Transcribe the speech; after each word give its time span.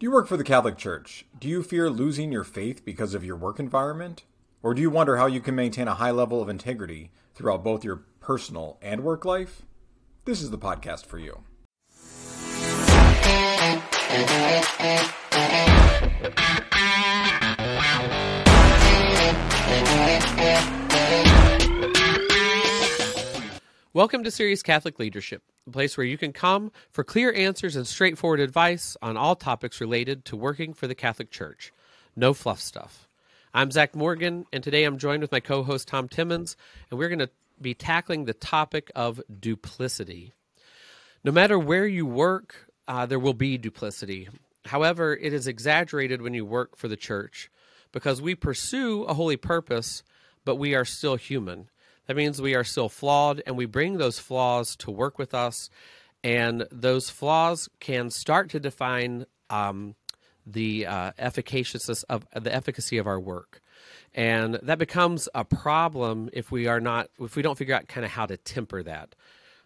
Do 0.00 0.06
you 0.06 0.10
work 0.10 0.26
for 0.26 0.36
the 0.36 0.42
Catholic 0.42 0.76
Church? 0.76 1.24
Do 1.38 1.46
you 1.46 1.62
fear 1.62 1.88
losing 1.88 2.32
your 2.32 2.42
faith 2.42 2.84
because 2.84 3.14
of 3.14 3.24
your 3.24 3.36
work 3.36 3.60
environment? 3.60 4.24
Or 4.60 4.74
do 4.74 4.82
you 4.82 4.90
wonder 4.90 5.18
how 5.18 5.26
you 5.26 5.40
can 5.40 5.54
maintain 5.54 5.86
a 5.86 5.94
high 5.94 6.10
level 6.10 6.42
of 6.42 6.48
integrity 6.48 7.12
throughout 7.32 7.62
both 7.62 7.84
your 7.84 8.02
personal 8.18 8.76
and 8.82 9.04
work 9.04 9.24
life? 9.24 9.62
This 10.24 10.42
is 10.42 10.50
the 10.50 10.58
podcast 10.58 11.06
for 11.06 11.20
you. 11.20 11.44
Welcome 23.92 24.24
to 24.24 24.32
Serious 24.32 24.64
Catholic 24.64 24.98
Leadership, 24.98 25.44
a 25.66 25.70
place 25.70 25.96
where 25.96 26.06
you 26.06 26.18
can 26.18 26.32
come 26.32 26.70
for 26.90 27.02
clear 27.02 27.32
answers 27.32 27.74
and 27.74 27.86
straightforward 27.86 28.40
advice 28.40 28.98
on 29.00 29.16
all 29.16 29.34
topics 29.34 29.80
related 29.80 30.24
to 30.26 30.36
working 30.36 30.74
for 30.74 30.86
the 30.86 30.94
Catholic 30.94 31.30
Church. 31.30 31.72
No 32.14 32.34
fluff 32.34 32.60
stuff. 32.60 33.08
I'm 33.54 33.70
Zach 33.70 33.94
Morgan, 33.94 34.44
and 34.52 34.62
today 34.62 34.84
I'm 34.84 34.98
joined 34.98 35.22
with 35.22 35.32
my 35.32 35.40
co 35.40 35.62
host 35.62 35.88
Tom 35.88 36.08
Timmons, 36.08 36.56
and 36.90 36.98
we're 36.98 37.08
going 37.08 37.18
to 37.20 37.30
be 37.60 37.72
tackling 37.72 38.24
the 38.24 38.34
topic 38.34 38.90
of 38.94 39.22
duplicity. 39.40 40.32
No 41.22 41.32
matter 41.32 41.58
where 41.58 41.86
you 41.86 42.04
work, 42.04 42.70
uh, 42.86 43.06
there 43.06 43.18
will 43.18 43.32
be 43.32 43.56
duplicity. 43.56 44.28
However, 44.66 45.16
it 45.16 45.32
is 45.32 45.46
exaggerated 45.46 46.20
when 46.20 46.34
you 46.34 46.44
work 46.44 46.76
for 46.76 46.88
the 46.88 46.96
church 46.96 47.50
because 47.90 48.20
we 48.20 48.34
pursue 48.34 49.04
a 49.04 49.14
holy 49.14 49.38
purpose, 49.38 50.02
but 50.44 50.56
we 50.56 50.74
are 50.74 50.84
still 50.84 51.16
human. 51.16 51.68
That 52.06 52.16
means 52.16 52.40
we 52.40 52.54
are 52.54 52.64
still 52.64 52.88
flawed, 52.88 53.42
and 53.46 53.56
we 53.56 53.66
bring 53.66 53.96
those 53.96 54.18
flaws 54.18 54.76
to 54.76 54.90
work 54.90 55.18
with 55.18 55.34
us, 55.34 55.70
and 56.22 56.66
those 56.70 57.10
flaws 57.10 57.68
can 57.80 58.10
start 58.10 58.50
to 58.50 58.60
define 58.60 59.26
um, 59.50 59.94
the 60.46 60.86
uh, 60.86 61.12
efficaciousness 61.18 62.02
of 62.04 62.26
the 62.34 62.54
efficacy 62.54 62.98
of 62.98 63.06
our 63.06 63.18
work, 63.18 63.62
and 64.14 64.56
that 64.62 64.78
becomes 64.78 65.28
a 65.34 65.44
problem 65.44 66.28
if 66.32 66.50
we 66.50 66.66
are 66.66 66.80
not 66.80 67.08
if 67.18 67.36
we 67.36 67.42
don't 67.42 67.56
figure 67.56 67.74
out 67.74 67.88
kind 67.88 68.04
of 68.04 68.10
how 68.10 68.26
to 68.26 68.36
temper 68.36 68.82
that. 68.82 69.14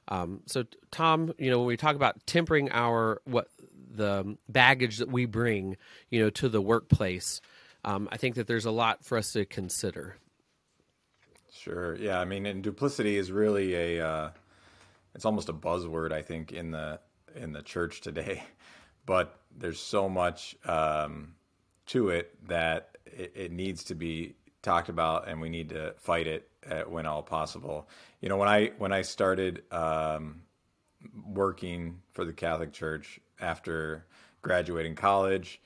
Um, 0.09 0.41
so, 0.47 0.65
Tom, 0.91 1.33
you 1.39 1.51
know, 1.51 1.59
when 1.59 1.67
we 1.67 1.77
talk 1.77 1.97
about 1.97 2.27
tempering 2.27 2.71
our 2.71 3.21
what 3.25 3.49
the 3.91 4.37
baggage 4.49 4.99
that 4.99 5.11
we 5.11 5.27
bring, 5.27 5.77
you 6.11 6.21
know, 6.23 6.31
to 6.31 6.49
the 6.49 6.61
workplace, 6.61 7.41
um, 7.85 8.09
I 8.11 8.17
think 8.17 8.37
that 8.37 8.47
there's 8.47 8.65
a 8.65 8.71
lot 8.71 9.05
for 9.05 9.19
us 9.19 9.33
to 9.33 9.45
consider. 9.45 10.17
Sure. 11.59 11.97
Yeah. 11.97 12.21
I 12.21 12.25
mean, 12.25 12.47
and 12.47 12.63
duplicity 12.63 13.17
is 13.17 13.33
really 13.33 13.75
a, 13.75 14.07
uh, 14.07 14.31
it's 15.15 15.25
almost 15.25 15.49
a 15.49 15.53
buzzword, 15.53 16.13
I 16.13 16.23
think, 16.23 16.53
in 16.53 16.71
the 16.71 17.01
in 17.35 17.53
the 17.53 17.63
church 17.63 18.01
today. 18.01 18.43
But 19.07 19.41
there's 19.57 19.81
so 19.81 20.07
much 20.07 20.55
um, 20.67 21.33
to 21.87 22.11
it 22.11 22.47
that 22.47 22.99
it, 23.07 23.33
it, 23.35 23.53
needs 23.53 23.85
to 23.85 23.95
be 23.95 24.35
talked 24.61 24.91
about, 24.91 25.27
and 25.27 25.41
we 25.41 25.49
need 25.49 25.71
to 25.71 25.95
fight 25.97 26.27
it 26.27 26.51
when 26.87 27.07
all 27.07 27.23
possible. 27.23 27.89
You 28.21 28.29
know, 28.29 28.37
when 28.37 28.49
I 28.49 28.73
when 28.77 28.93
I 28.93 29.01
started 29.01 29.63
um, 29.73 30.43
working 31.27 32.03
for 32.13 32.27
the 32.27 32.35
Catholic 32.35 32.75
Church 32.75 33.19
after 33.41 34.05
graduating 34.43 34.95
college, 34.95 35.59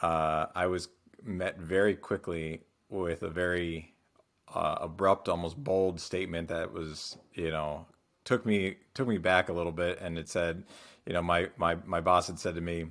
uh, 0.00 0.46
I 0.52 0.66
was 0.66 0.88
met 1.22 1.60
very 1.60 1.94
quickly 1.94 2.62
with 2.88 3.22
a 3.22 3.30
very 3.30 3.91
uh, 4.54 4.78
abrupt, 4.80 5.28
almost 5.28 5.56
bold 5.56 6.00
statement 6.00 6.48
that 6.48 6.72
was, 6.72 7.16
you 7.34 7.50
know, 7.50 7.86
took 8.24 8.46
me 8.46 8.76
took 8.94 9.08
me 9.08 9.18
back 9.18 9.48
a 9.48 9.52
little 9.52 9.72
bit, 9.72 9.98
and 10.00 10.18
it 10.18 10.28
said, 10.28 10.64
you 11.06 11.12
know, 11.12 11.22
my 11.22 11.50
my 11.56 11.76
my 11.84 12.00
boss 12.00 12.26
had 12.26 12.38
said 12.38 12.54
to 12.54 12.60
me, 12.60 12.86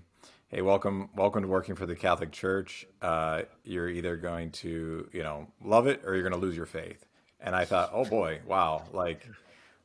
"Hey, 0.49 0.61
welcome 0.61 1.09
welcome 1.15 1.43
to 1.43 1.47
working 1.47 1.75
for 1.75 1.85
the 1.85 1.95
Catholic 1.95 2.31
Church. 2.31 2.85
Uh, 3.01 3.43
you're 3.63 3.89
either 3.89 4.17
going 4.17 4.51
to, 4.51 5.07
you 5.11 5.23
know, 5.23 5.47
love 5.63 5.87
it 5.87 6.01
or 6.05 6.13
you're 6.13 6.27
going 6.27 6.33
to 6.33 6.39
lose 6.39 6.55
your 6.55 6.65
faith." 6.65 7.05
And 7.39 7.55
I 7.55 7.65
thought, 7.65 7.91
oh 7.93 8.05
boy, 8.05 8.39
wow, 8.45 8.83
like. 8.93 9.27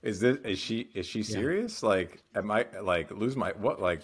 Is 0.02 0.20
this 0.20 0.36
is 0.44 0.58
she 0.60 0.88
is 0.94 1.04
she 1.06 1.24
serious? 1.24 1.82
Yeah. 1.82 1.88
Like, 1.88 2.22
am 2.34 2.48
I 2.50 2.66
like 2.80 3.10
lose 3.10 3.34
my 3.34 3.50
what? 3.52 3.80
Like, 3.80 4.02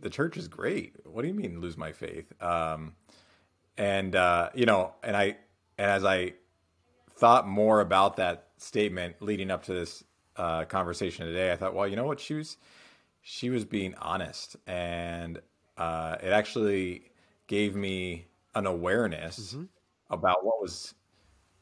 the 0.00 0.10
church 0.10 0.36
is 0.36 0.48
great. 0.48 0.96
What 1.04 1.22
do 1.22 1.28
you 1.28 1.34
mean 1.34 1.60
lose 1.60 1.76
my 1.76 1.92
faith? 1.92 2.32
Um, 2.42 2.94
and 3.76 4.16
uh, 4.16 4.50
you 4.54 4.66
know, 4.66 4.94
and 5.02 5.16
I 5.16 5.36
and 5.78 5.90
as 5.90 6.04
I 6.04 6.34
thought 7.22 7.46
more 7.46 7.80
about 7.80 8.16
that 8.16 8.48
statement 8.56 9.14
leading 9.20 9.48
up 9.48 9.62
to 9.62 9.72
this 9.72 10.02
uh, 10.34 10.64
conversation 10.64 11.24
today, 11.24 11.52
I 11.52 11.56
thought, 11.56 11.72
well, 11.72 11.86
you 11.86 11.94
know 11.94 12.04
what, 12.04 12.18
she 12.18 12.34
was 12.34 12.56
she 13.20 13.48
was 13.48 13.64
being 13.64 13.94
honest, 13.94 14.56
and 14.66 15.40
uh, 15.78 16.16
it 16.20 16.30
actually 16.30 17.12
gave 17.46 17.76
me 17.76 18.26
an 18.56 18.66
awareness 18.66 19.54
mm-hmm. 19.54 19.66
about 20.10 20.44
what 20.44 20.60
was 20.60 20.94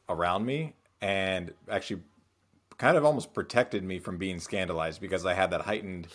around 0.09 0.47
me, 0.47 0.73
and 0.99 1.53
actually 1.69 2.01
kind 2.79 2.97
of 2.97 3.05
almost 3.05 3.31
protected 3.31 3.83
me 3.83 3.99
from 3.99 4.17
being 4.17 4.39
scandalized 4.39 4.99
because 4.99 5.27
I 5.27 5.35
had 5.35 5.51
that 5.51 5.61
heightened 5.61 6.07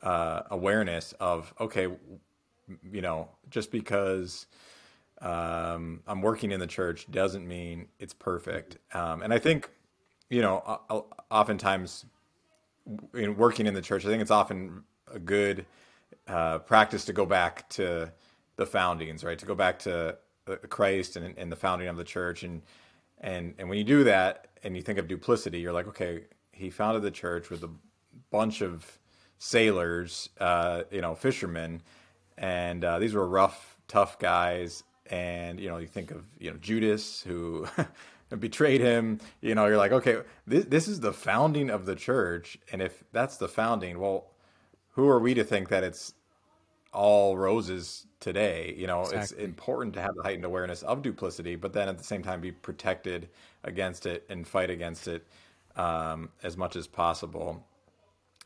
uh, 0.00 0.40
awareness 0.50 1.12
of 1.20 1.52
okay, 1.60 1.88
you 2.90 3.02
know, 3.02 3.28
just 3.50 3.70
because 3.70 4.46
um, 5.22 6.00
I'm 6.06 6.20
working 6.20 6.52
in 6.52 6.60
the 6.60 6.66
church 6.66 7.10
doesn't 7.10 7.46
mean 7.46 7.88
it's 7.98 8.14
perfect. 8.14 8.78
Um, 8.94 9.22
and 9.22 9.32
I 9.32 9.38
think, 9.38 9.70
you 10.28 10.42
know, 10.42 10.80
oftentimes 11.30 12.04
in 13.14 13.36
working 13.36 13.66
in 13.66 13.74
the 13.74 13.82
church, 13.82 14.04
I 14.04 14.08
think 14.08 14.20
it's 14.20 14.30
often 14.30 14.82
a 15.12 15.18
good 15.18 15.64
uh, 16.28 16.58
practice 16.58 17.04
to 17.06 17.12
go 17.12 17.24
back 17.24 17.68
to 17.70 18.12
the 18.56 18.66
foundings, 18.66 19.24
right? 19.24 19.38
To 19.38 19.46
go 19.46 19.54
back 19.54 19.78
to 19.80 20.16
uh, 20.46 20.56
Christ 20.68 21.16
and, 21.16 21.36
and 21.38 21.50
the 21.50 21.56
founding 21.56 21.88
of 21.88 21.96
the 21.96 22.04
church. 22.04 22.42
And, 22.42 22.62
and, 23.20 23.54
and 23.58 23.68
when 23.68 23.78
you 23.78 23.84
do 23.84 24.04
that 24.04 24.48
and 24.62 24.76
you 24.76 24.82
think 24.82 24.98
of 24.98 25.08
duplicity, 25.08 25.60
you're 25.60 25.72
like, 25.72 25.88
okay, 25.88 26.24
he 26.52 26.68
founded 26.70 27.02
the 27.02 27.10
church 27.10 27.48
with 27.48 27.64
a 27.64 27.70
bunch 28.30 28.60
of 28.60 28.98
sailors, 29.38 30.28
uh, 30.40 30.82
you 30.90 31.00
know, 31.00 31.14
fishermen, 31.14 31.82
and 32.38 32.84
uh, 32.84 32.98
these 32.98 33.14
were 33.14 33.26
rough, 33.26 33.78
tough 33.88 34.18
guys 34.18 34.82
and 35.10 35.60
you 35.60 35.68
know 35.68 35.78
you 35.78 35.86
think 35.86 36.10
of 36.10 36.24
you 36.38 36.50
know 36.50 36.56
Judas 36.58 37.22
who 37.22 37.66
betrayed 38.38 38.80
him. 38.80 39.20
You 39.40 39.54
know, 39.54 39.66
you're 39.66 39.76
like, 39.76 39.92
okay, 39.92 40.22
this 40.46 40.64
this 40.64 40.88
is 40.88 41.00
the 41.00 41.12
founding 41.12 41.70
of 41.70 41.86
the 41.86 41.94
church, 41.94 42.58
and 42.72 42.82
if 42.82 43.04
that's 43.12 43.36
the 43.36 43.48
founding, 43.48 43.98
well, 43.98 44.30
who 44.92 45.08
are 45.08 45.20
we 45.20 45.34
to 45.34 45.44
think 45.44 45.68
that 45.68 45.84
it's 45.84 46.14
all 46.92 47.36
roses 47.36 48.06
today? 48.18 48.74
You 48.76 48.86
know, 48.86 49.02
exactly. 49.02 49.20
it's 49.20 49.32
important 49.32 49.94
to 49.94 50.00
have 50.00 50.14
the 50.16 50.22
heightened 50.22 50.44
awareness 50.44 50.82
of 50.82 51.02
duplicity, 51.02 51.56
but 51.56 51.72
then 51.72 51.88
at 51.88 51.98
the 51.98 52.04
same 52.04 52.22
time 52.22 52.40
be 52.40 52.52
protected 52.52 53.28
against 53.64 54.06
it 54.06 54.24
and 54.28 54.46
fight 54.46 54.70
against 54.70 55.06
it 55.06 55.26
um, 55.76 56.30
as 56.42 56.56
much 56.56 56.76
as 56.76 56.86
possible. 56.86 57.64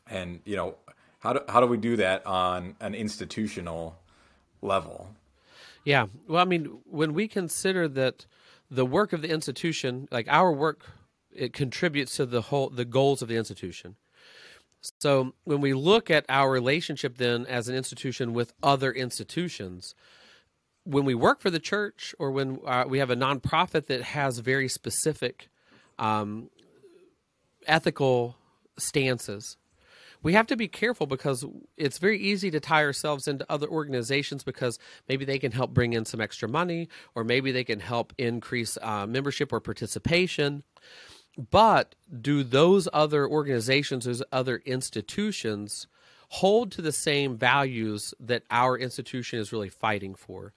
And 0.07 0.41
you 0.45 0.55
know, 0.55 0.75
how 1.19 1.33
do 1.33 1.39
how 1.47 1.59
do 1.61 1.67
we 1.67 1.77
do 1.77 1.95
that 1.97 2.25
on 2.25 2.75
an 2.81 2.93
institutional 2.93 3.97
level? 4.61 5.15
Yeah. 5.83 6.07
Well, 6.27 6.41
I 6.41 6.45
mean, 6.45 6.79
when 6.85 7.13
we 7.13 7.27
consider 7.27 7.87
that 7.87 8.25
the 8.69 8.85
work 8.85 9.13
of 9.13 9.21
the 9.21 9.29
institution, 9.29 10.07
like 10.11 10.27
our 10.29 10.51
work, 10.51 10.85
it 11.33 11.53
contributes 11.53 12.15
to 12.17 12.25
the 12.25 12.41
whole 12.41 12.69
the 12.69 12.85
goals 12.85 13.21
of 13.21 13.27
the 13.27 13.35
institution. 13.35 13.95
So 14.99 15.33
when 15.43 15.61
we 15.61 15.73
look 15.73 16.09
at 16.09 16.25
our 16.27 16.49
relationship 16.49 17.17
then 17.17 17.45
as 17.45 17.67
an 17.67 17.75
institution 17.75 18.33
with 18.33 18.53
other 18.63 18.91
institutions, 18.91 19.93
when 20.83 21.05
we 21.05 21.13
work 21.13 21.39
for 21.39 21.51
the 21.51 21.59
church 21.59 22.15
or 22.17 22.31
when 22.31 22.59
uh, 22.65 22.85
we 22.87 22.97
have 22.97 23.11
a 23.11 23.15
nonprofit 23.15 23.85
that 23.87 24.01
has 24.01 24.39
very 24.39 24.67
specific 24.67 25.49
um, 25.99 26.49
ethical 27.67 28.35
stances, 28.77 29.57
we 30.23 30.33
have 30.33 30.47
to 30.47 30.55
be 30.55 30.67
careful 30.67 31.07
because 31.07 31.45
it's 31.77 31.97
very 31.97 32.19
easy 32.19 32.51
to 32.51 32.59
tie 32.59 32.83
ourselves 32.83 33.27
into 33.27 33.45
other 33.49 33.67
organizations 33.67 34.43
because 34.43 34.77
maybe 35.09 35.25
they 35.25 35.39
can 35.39 35.51
help 35.51 35.73
bring 35.73 35.93
in 35.93 36.05
some 36.05 36.21
extra 36.21 36.47
money 36.47 36.89
or 37.15 37.23
maybe 37.23 37.51
they 37.51 37.63
can 37.63 37.79
help 37.79 38.13
increase 38.17 38.77
uh, 38.81 39.05
membership 39.07 39.51
or 39.51 39.59
participation. 39.59 40.63
But 41.49 41.95
do 42.21 42.43
those 42.43 42.87
other 42.91 43.27
organizations, 43.27 44.05
those 44.05 44.21
other 44.31 44.61
institutions, 44.65 45.87
hold 46.29 46.71
to 46.73 46.81
the 46.81 46.91
same 46.91 47.37
values 47.37 48.13
that 48.19 48.43
our 48.51 48.77
institution 48.77 49.39
is 49.39 49.51
really 49.51 49.69
fighting 49.69 50.13
for? 50.13 50.53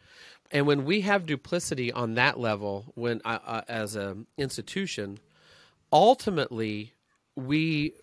And 0.50 0.66
when 0.66 0.84
we 0.84 1.00
have 1.02 1.26
duplicity 1.26 1.90
on 1.90 2.14
that 2.14 2.38
level, 2.38 2.92
when 2.94 3.20
uh, 3.24 3.38
uh, 3.44 3.62
as 3.68 3.96
an 3.96 4.26
institution, 4.36 5.18
ultimately 5.92 6.92
we 7.34 7.94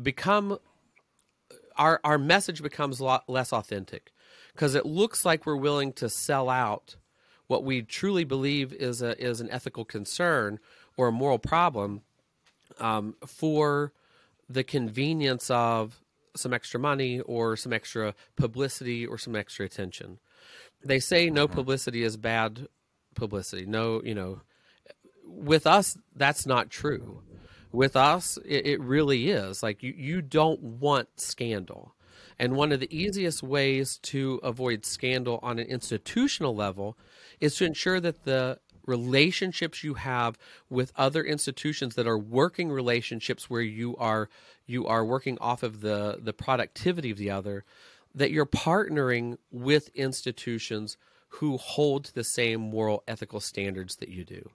become 0.00 0.58
our 1.78 2.00
our 2.04 2.18
message 2.18 2.62
becomes 2.62 3.00
a 3.00 3.04
lot 3.04 3.28
less 3.28 3.52
authentic 3.52 4.12
because 4.52 4.74
it 4.74 4.84
looks 4.84 5.24
like 5.24 5.46
we're 5.46 5.56
willing 5.56 5.92
to 5.94 6.08
sell 6.08 6.50
out 6.50 6.96
what 7.46 7.64
we 7.64 7.82
truly 7.82 8.24
believe 8.24 8.72
is 8.72 9.00
a 9.02 9.20
is 9.22 9.40
an 9.40 9.50
ethical 9.50 9.84
concern 9.84 10.58
or 10.96 11.08
a 11.08 11.12
moral 11.12 11.38
problem 11.38 12.02
um, 12.78 13.14
for 13.26 13.92
the 14.48 14.64
convenience 14.64 15.50
of 15.50 16.00
some 16.36 16.54
extra 16.54 16.78
money 16.78 17.20
or 17.20 17.56
some 17.56 17.72
extra 17.72 18.14
publicity 18.36 19.06
or 19.06 19.18
some 19.18 19.34
extra 19.34 19.64
attention. 19.66 20.18
They 20.84 21.00
say 21.00 21.30
no 21.30 21.48
publicity 21.48 22.02
is 22.02 22.16
bad 22.16 22.68
publicity. 23.14 23.66
No, 23.66 24.00
you 24.04 24.14
know, 24.14 24.40
with 25.24 25.66
us, 25.66 25.98
that's 26.14 26.46
not 26.46 26.70
true. 26.70 27.22
With 27.72 27.96
us, 27.96 28.38
it, 28.44 28.66
it 28.66 28.80
really 28.80 29.30
is. 29.30 29.62
Like 29.62 29.82
you, 29.82 29.94
you 29.96 30.22
don't 30.22 30.60
want 30.60 31.20
scandal. 31.20 31.94
And 32.38 32.54
one 32.54 32.72
of 32.72 32.80
the 32.80 32.96
easiest 32.96 33.42
ways 33.42 33.98
to 34.04 34.40
avoid 34.42 34.84
scandal 34.84 35.40
on 35.42 35.58
an 35.58 35.66
institutional 35.66 36.54
level 36.54 36.96
is 37.40 37.56
to 37.56 37.64
ensure 37.64 38.00
that 38.00 38.24
the 38.24 38.58
relationships 38.86 39.84
you 39.84 39.94
have 39.94 40.38
with 40.70 40.92
other 40.96 41.22
institutions 41.22 41.94
that 41.94 42.06
are 42.06 42.18
working 42.18 42.70
relationships 42.70 43.50
where 43.50 43.60
you 43.60 43.94
are 43.96 44.30
you 44.66 44.86
are 44.86 45.04
working 45.04 45.36
off 45.40 45.62
of 45.62 45.82
the 45.82 46.18
the 46.22 46.32
productivity 46.32 47.10
of 47.10 47.18
the 47.18 47.30
other 47.30 47.64
that 48.14 48.30
you're 48.30 48.46
partnering 48.46 49.36
with 49.50 49.88
institutions 49.94 50.96
who 51.28 51.58
hold 51.58 52.06
the 52.14 52.24
same 52.24 52.60
moral 52.60 53.04
ethical 53.06 53.40
standards 53.40 53.96
that 53.96 54.08
you 54.08 54.24
do 54.24 54.50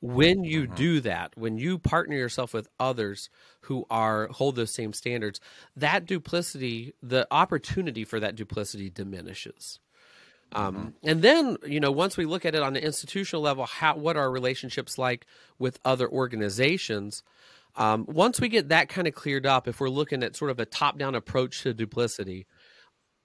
when 0.00 0.44
you 0.44 0.62
Mm-hmm. 0.62 0.74
do 0.74 1.00
that 1.00 1.32
when 1.36 1.58
you 1.58 1.78
partner 1.78 2.16
yourself 2.16 2.52
with 2.54 2.68
others 2.78 3.30
who 3.62 3.86
are 3.90 4.28
hold 4.28 4.56
those 4.56 4.74
same 4.74 4.92
standards 4.92 5.40
that 5.76 6.06
duplicity 6.06 6.94
the 7.02 7.26
opportunity 7.30 8.04
for 8.04 8.20
that 8.20 8.36
duplicity 8.36 8.90
diminishes. 8.90 9.80
Um, 10.52 10.94
and 11.02 11.22
then 11.22 11.56
you 11.66 11.80
know 11.80 11.90
once 11.90 12.16
we 12.16 12.26
look 12.26 12.44
at 12.44 12.54
it 12.54 12.62
on 12.62 12.74
the 12.74 12.84
institutional 12.84 13.42
level 13.42 13.66
how 13.66 13.96
what 13.96 14.16
are 14.16 14.30
relationships 14.30 14.98
like 14.98 15.26
with 15.58 15.78
other 15.84 16.08
organizations 16.08 17.22
um, 17.76 18.06
once 18.08 18.40
we 18.40 18.48
get 18.48 18.68
that 18.68 18.88
kind 18.88 19.08
of 19.08 19.14
cleared 19.14 19.46
up 19.46 19.66
if 19.66 19.80
we're 19.80 19.88
looking 19.88 20.22
at 20.22 20.36
sort 20.36 20.50
of 20.52 20.60
a 20.60 20.66
top 20.66 20.98
down 20.98 21.14
approach 21.14 21.62
to 21.62 21.74
duplicity 21.74 22.46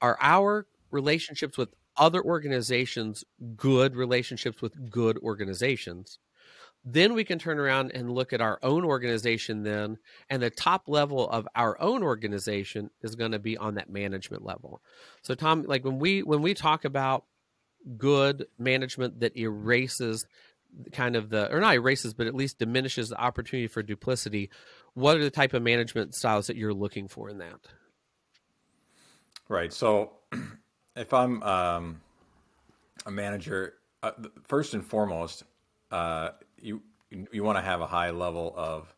are 0.02 0.18
our 0.22 0.66
relationships 0.92 1.58
with 1.58 1.74
other 1.98 2.24
organizations 2.24 3.24
good 3.56 3.96
relationships 3.96 4.62
with 4.62 4.90
good 4.90 5.18
organizations 5.20 6.18
then 6.94 7.14
we 7.14 7.24
can 7.24 7.40
turn 7.40 7.60
around 7.60 7.92
and 7.94 8.12
look 8.12 8.34
at 8.34 8.42
our 8.42 8.60
own 8.64 8.86
organization 8.86 9.64
then 9.64 9.98
and 10.30 10.42
the 10.42 10.50
top 10.50 10.84
level 10.88 11.30
of 11.30 11.48
our 11.56 11.80
own 11.82 12.04
organization 12.04 12.90
is 13.02 13.16
going 13.16 13.32
to 13.32 13.40
be 13.40 13.58
on 13.58 13.76
that 13.76 13.90
management 13.90 14.44
level 14.44 14.82
so 15.22 15.34
tom 15.34 15.64
like 15.64 15.84
when 15.84 16.00
we 16.00 16.24
when 16.24 16.42
we 16.42 16.54
talk 16.54 16.86
about 16.86 17.26
good 17.98 18.46
management 18.58 19.20
that 19.20 19.36
erases 19.38 20.26
kind 20.92 21.16
of 21.16 21.30
the 21.30 21.52
or 21.52 21.60
not 21.60 21.74
erases 21.74 22.14
but 22.14 22.28
at 22.28 22.36
least 22.36 22.60
diminishes 22.60 23.10
the 23.10 23.20
opportunity 23.20 23.68
for 23.68 23.82
duplicity 23.82 24.50
what 24.94 25.18
are 25.18 25.24
the 25.24 25.30
type 25.32 25.54
of 25.54 25.64
management 25.64 26.14
styles 26.14 26.48
that 26.48 26.56
you're 26.56 26.74
looking 26.74 27.08
for 27.08 27.30
in 27.30 27.40
that 27.40 27.60
Right. 29.50 29.74
So 29.74 30.12
if 30.96 31.12
I'm 31.14 31.42
um, 31.44 32.02
a 33.06 33.12
manager, 33.12 33.74
uh, 34.04 34.12
first 34.48 34.76
and 34.76 34.86
foremost, 34.86 35.44
uh, 35.92 36.30
you 36.62 36.82
you 37.10 37.44
want 37.44 37.58
to 37.58 37.64
have 37.64 37.82
a 37.82 37.88
high 37.88 38.12
level 38.12 38.54
of 38.56 38.94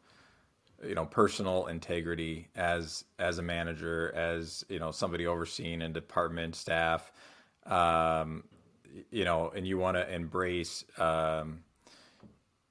you 0.86 0.96
know 0.96 1.06
personal 1.06 1.68
integrity 1.68 2.48
as 2.56 3.06
as 3.20 3.38
a 3.38 3.42
manager, 3.42 4.12
as 4.16 4.66
you 4.70 4.80
know 4.80 4.92
somebody 4.92 5.28
overseeing 5.28 5.82
a 5.82 5.90
department 5.90 6.56
staff, 6.56 7.12
um, 7.66 8.44
you 9.12 9.26
know, 9.26 9.52
and 9.56 9.68
you 9.68 9.78
want 9.78 9.98
to 9.98 10.14
embrace. 10.14 10.84
Um, 10.98 11.64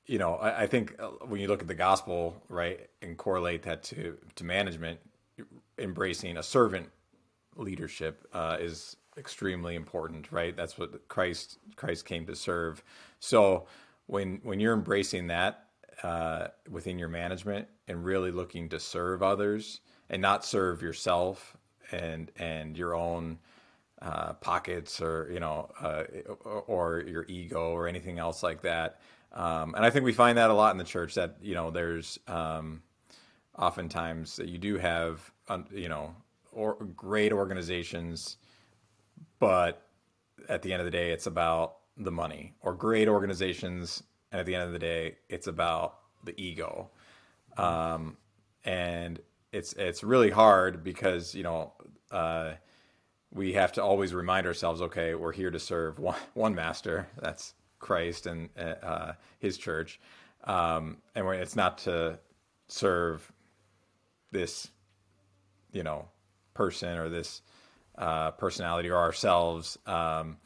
you 0.06 0.19
know, 0.19 0.34
I, 0.34 0.62
I 0.62 0.66
think 0.66 0.96
uh, 0.98 1.08
when 1.26 1.40
you 1.40 1.46
look 1.46 1.62
at 1.62 1.69
the 1.69 1.75
gospel, 1.75 2.42
right, 2.48 2.88
and 3.00 3.16
correlate 3.16 3.62
that 3.62 3.82
to 3.84 4.16
to 4.37 4.44
management, 4.44 5.00
embracing 5.78 6.37
a 6.37 6.42
servant 6.42 6.88
leadership 7.56 8.26
uh, 8.32 8.56
is 8.60 8.96
extremely 9.16 9.75
important, 9.75 10.32
right? 10.32 10.56
That's 10.56 10.78
what 10.78 11.08
Christ 11.08 11.58
Christ 11.76 12.04
came 12.06 12.26
to 12.26 12.34
serve. 12.34 12.82
So 13.20 13.66
when 14.11 14.41
when 14.43 14.59
you're 14.59 14.75
embracing 14.75 15.29
that 15.29 15.67
uh, 16.03 16.49
within 16.69 16.99
your 16.99 17.09
management 17.09 17.69
and 17.87 18.05
really 18.05 18.33
looking 18.33 18.69
to 18.69 18.81
serve 18.81 19.23
others 19.23 19.81
and 20.09 20.21
not 20.21 20.45
serve 20.45 20.83
yourself 20.83 21.57
and 21.93 22.33
and 22.37 22.77
your 22.77 22.95
own 22.97 23.39
uh, 24.03 24.33
pockets 24.35 25.01
or 25.01 25.31
you 25.33 25.39
know 25.39 25.71
uh, 25.81 26.05
or, 26.45 27.05
your 27.07 27.25
ego 27.29 27.71
or 27.71 27.87
anything 27.87 28.19
else 28.19 28.43
like 28.43 28.62
that. 28.62 29.01
Um, 29.33 29.75
and 29.77 29.85
I 29.85 29.91
think 29.91 30.05
we 30.05 30.12
find 30.12 30.37
that 30.39 30.51
a 30.51 30.55
lot 30.55 30.73
in 30.73 30.79
the 30.79 30.85
church 30.85 31.15
that 31.15 31.37
you 31.41 31.55
know 31.55 31.71
there's 31.71 32.19
um, 32.27 32.83
oftentimes 33.57 34.37
that 34.37 34.49
you 34.49 34.59
do 34.59 34.77
have 34.77 35.31
you 35.73 35.89
know 35.89 36.17
or 36.53 36.75
great 36.97 37.33
organizations 37.33 38.39
but 39.39 39.87
at 40.49 40.62
the 40.62 40.73
end 40.73 40.81
of 40.81 40.85
the 40.85 40.91
day 40.91 41.12
it's 41.12 41.27
about 41.27 41.80
the 42.00 42.11
money 42.11 42.55
or 42.61 42.75
great 42.75 43.08
organizations. 43.08 44.02
And 44.32 44.41
at 44.41 44.47
the 44.47 44.55
end 44.55 44.64
of 44.64 44.73
the 44.73 44.79
day 44.79 45.17
it's 45.29 45.47
about 45.47 45.99
the 46.25 46.41
ego. 46.41 46.91
Um, 47.56 48.17
and 48.64 49.20
it's 49.52 49.73
it's 49.75 50.05
really 50.05 50.31
hard 50.31 50.85
because 50.85 51.35
you 51.35 51.43
know 51.43 51.73
uh, 52.11 52.52
we 53.32 53.52
have 53.52 53.73
to 53.73 53.82
always 53.82 54.14
remind 54.14 54.47
ourselves 54.47 54.81
okay 54.82 55.14
we're 55.14 55.32
here 55.32 55.50
to 55.50 55.58
serve 55.58 55.99
one, 55.99 56.19
one 56.35 56.55
master. 56.55 57.08
That's 57.20 57.55
christ 57.79 58.26
and 58.26 58.50
uh, 58.58 59.12
his 59.38 59.58
church. 59.58 60.00
Um, 60.44 60.99
and 61.14 61.26
it's 61.29 61.56
not 61.56 61.79
to 61.79 62.19
serve 62.69 63.31
this 64.32 64.70
you 65.73 65.82
know 65.82 66.08
person 66.55 66.99
or 66.99 67.08
this 67.08 67.43
uh, 67.99 68.31
personality 68.32 68.88
or 68.88 68.97
ourselves. 68.97 69.79
Um, 69.87 70.38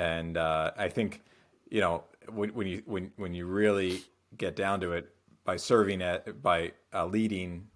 and 0.00 0.36
uh, 0.36 0.70
i 0.76 0.88
think 0.88 1.22
you 1.70 1.80
know 1.80 2.04
when, 2.32 2.50
when 2.50 2.66
you 2.66 2.82
when 2.86 3.12
when 3.16 3.34
you 3.34 3.46
really 3.46 4.00
get 4.36 4.56
down 4.56 4.80
to 4.80 4.92
it 4.92 5.14
by 5.44 5.56
serving 5.56 6.00
at 6.02 6.42
by 6.42 6.72
uh, 6.94 7.06
leading 7.06 7.66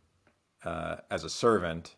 uh, 0.65 0.97
as 1.11 1.25
a 1.25 1.31
servant 1.31 1.97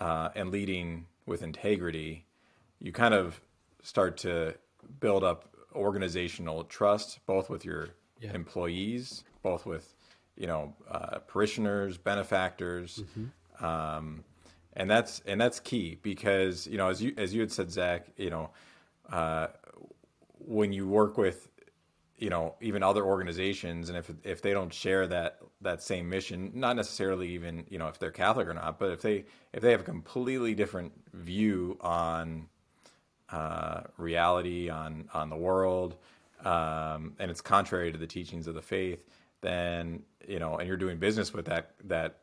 uh, 0.00 0.28
and 0.34 0.50
leading 0.50 1.06
with 1.26 1.42
integrity 1.42 2.26
you 2.80 2.92
kind 2.92 3.14
of 3.14 3.40
start 3.82 4.16
to 4.16 4.54
build 5.00 5.22
up 5.24 5.48
organizational 5.74 6.64
trust 6.64 7.18
both 7.26 7.48
with 7.48 7.64
your 7.64 7.88
Yeah. 8.20 8.34
employees 8.34 9.24
both 9.42 9.64
with 9.64 9.94
you 10.36 10.46
know 10.46 10.74
uh, 10.90 11.18
parishioners 11.32 11.96
benefactors 11.96 13.02
um, 13.60 14.24
and 14.74 14.90
that's 14.90 15.22
and 15.26 15.40
that's 15.40 15.60
key 15.60 15.98
because 16.02 16.66
you 16.66 16.76
know 16.76 16.88
as 16.88 17.00
you 17.02 17.14
as 17.16 17.32
you 17.34 17.40
had 17.40 17.52
said 17.52 17.70
Zach 17.70 18.06
you 18.16 18.30
know 18.30 18.50
uh, 19.10 19.48
when 20.38 20.72
you 20.72 20.88
work 20.88 21.18
with 21.18 21.48
you 22.20 22.28
know 22.28 22.54
even 22.60 22.82
other 22.82 23.04
organizations 23.04 23.88
and 23.88 23.98
if 23.98 24.12
if 24.22 24.42
they 24.42 24.52
don't 24.52 24.72
share 24.72 25.06
that 25.06 25.38
that 25.62 25.82
same 25.82 26.08
mission 26.08 26.52
not 26.54 26.76
necessarily 26.76 27.28
even 27.30 27.64
you 27.68 27.78
know 27.78 27.88
if 27.88 27.98
they're 27.98 28.10
catholic 28.10 28.46
or 28.46 28.54
not 28.54 28.78
but 28.78 28.90
if 28.90 29.00
they 29.00 29.24
if 29.52 29.62
they 29.62 29.70
have 29.70 29.80
a 29.80 29.84
completely 29.84 30.54
different 30.54 30.92
view 31.14 31.78
on 31.80 32.46
uh, 33.30 33.82
reality 33.96 34.68
on 34.68 35.08
on 35.14 35.30
the 35.30 35.36
world 35.36 35.96
um, 36.44 37.14
and 37.18 37.30
it's 37.30 37.40
contrary 37.40 37.90
to 37.90 37.98
the 37.98 38.06
teachings 38.06 38.46
of 38.46 38.54
the 38.54 38.62
faith 38.62 39.06
then 39.40 40.02
you 40.28 40.38
know 40.38 40.58
and 40.58 40.68
you're 40.68 40.76
doing 40.76 40.98
business 40.98 41.32
with 41.32 41.46
that 41.46 41.72
that 41.84 42.18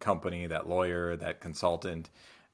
company 0.00 0.46
that 0.46 0.68
lawyer 0.68 1.16
that 1.16 1.40
consultant 1.40 2.08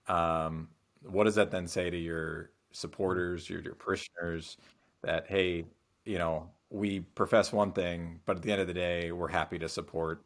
um, 0.09 0.69
what 1.03 1.25
does 1.25 1.37
that 1.37 1.53
then 1.53 1.69
say 1.69 1.89
to 1.89 1.97
your 1.97 2.51
supporters 2.75 3.49
your, 3.49 3.61
your 3.61 3.75
parishioners 3.75 4.57
that 5.03 5.27
hey 5.29 5.65
you 6.05 6.19
know 6.19 6.51
we 6.71 7.01
profess 7.01 7.53
one 7.53 7.73
thing 7.73 8.21
but 8.27 8.37
at 8.37 8.43
the 8.43 8.53
end 8.53 8.61
of 8.61 8.67
the 8.67 8.75
day 8.75 9.13
we're 9.13 9.29
happy 9.29 9.59
to 9.59 9.69
support 9.69 10.23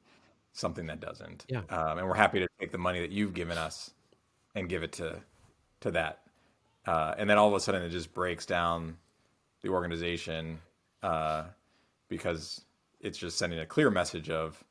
something 0.58 0.86
that 0.86 1.00
doesn't. 1.00 1.46
Yeah. 1.48 1.62
um, 1.70 1.98
and 1.98 2.06
we're 2.06 2.14
happy 2.14 2.40
to 2.40 2.48
take 2.60 2.72
the 2.72 2.78
money 2.78 3.00
that 3.00 3.10
you've 3.10 3.34
given 3.34 3.56
us 3.56 3.92
and 4.54 4.68
give 4.68 4.82
it 4.82 4.92
to 4.92 5.20
to 5.80 5.90
that. 5.92 6.20
Uh, 6.86 7.14
and 7.16 7.30
then 7.30 7.38
all 7.38 7.48
of 7.48 7.54
a 7.54 7.60
sudden 7.60 7.82
it 7.82 7.90
just 7.90 8.12
breaks 8.12 8.44
down 8.44 8.96
the 9.62 9.68
organization 9.68 10.58
uh, 11.02 11.44
because 12.08 12.62
it's 13.00 13.18
just 13.18 13.38
sending 13.38 13.60
a 13.60 13.66
clear 13.66 13.90
message 13.90 14.30
of 14.30 14.62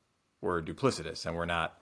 we're 0.42 0.62
duplicitous 0.62 1.26
and 1.26 1.36
we're 1.36 1.46
not 1.46 1.80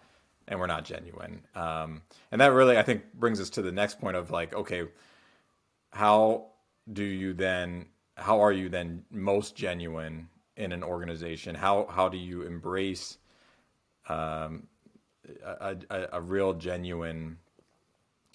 and 0.48 0.60
we're 0.60 0.68
not 0.68 0.86
genuine. 0.86 1.42
Um, 1.56 2.04
and 2.32 2.40
that 2.40 2.52
really 2.52 2.78
i 2.78 2.84
think 2.84 3.14
brings 3.14 3.40
us 3.40 3.50
to 3.52 3.62
the 3.62 3.72
next 3.72 4.00
point 4.00 4.16
of 4.16 4.30
like 4.30 4.54
okay 4.54 4.84
how 5.96 6.48
do 6.92 7.04
you 7.04 7.34
then 7.34 7.86
how 8.18 8.42
are 8.42 8.52
you 8.52 8.70
then 8.70 9.04
most 9.10 9.56
genuine 9.56 10.28
in 10.58 10.72
an 10.72 10.84
organization? 10.84 11.56
How 11.56 11.88
how 11.90 12.10
do 12.10 12.18
you 12.18 12.42
embrace 12.44 13.18
um, 14.10 14.68
a, 15.44 15.78
a, 15.90 16.08
a 16.14 16.22
real 16.22 16.54
genuine 16.54 17.38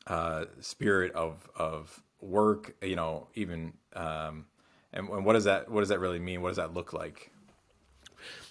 uh, 0.06 0.46
spirit 0.60 1.12
of 1.12 1.48
of 1.54 2.02
work 2.22 2.74
you 2.82 2.96
know 2.96 3.28
even 3.34 3.74
um, 3.94 4.46
and, 4.92 5.08
and 5.08 5.24
what 5.24 5.34
does 5.34 5.44
that 5.44 5.70
what 5.70 5.80
does 5.80 5.90
that 5.90 6.00
really 6.00 6.18
mean? 6.18 6.40
What 6.42 6.48
does 6.48 6.56
that 6.56 6.72
look 6.72 6.94
like? 6.94 7.30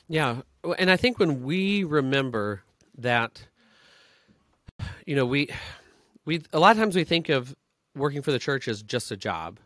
Yeah, 0.07 0.41
and 0.77 0.91
I 0.91 0.97
think 0.97 1.17
when 1.17 1.43
we 1.43 1.83
remember 1.83 2.63
that 2.97 3.47
you 5.05 5.15
know, 5.15 5.25
we 5.25 5.49
we 6.25 6.43
a 6.53 6.59
lot 6.59 6.71
of 6.71 6.77
times 6.77 6.95
we 6.95 7.03
think 7.03 7.29
of 7.29 7.55
working 8.00 8.22
for 8.22 8.32
the 8.32 8.39
church 8.39 8.68
is 8.68 8.82
just 8.82 9.12
a 9.12 9.18
job. 9.18 9.60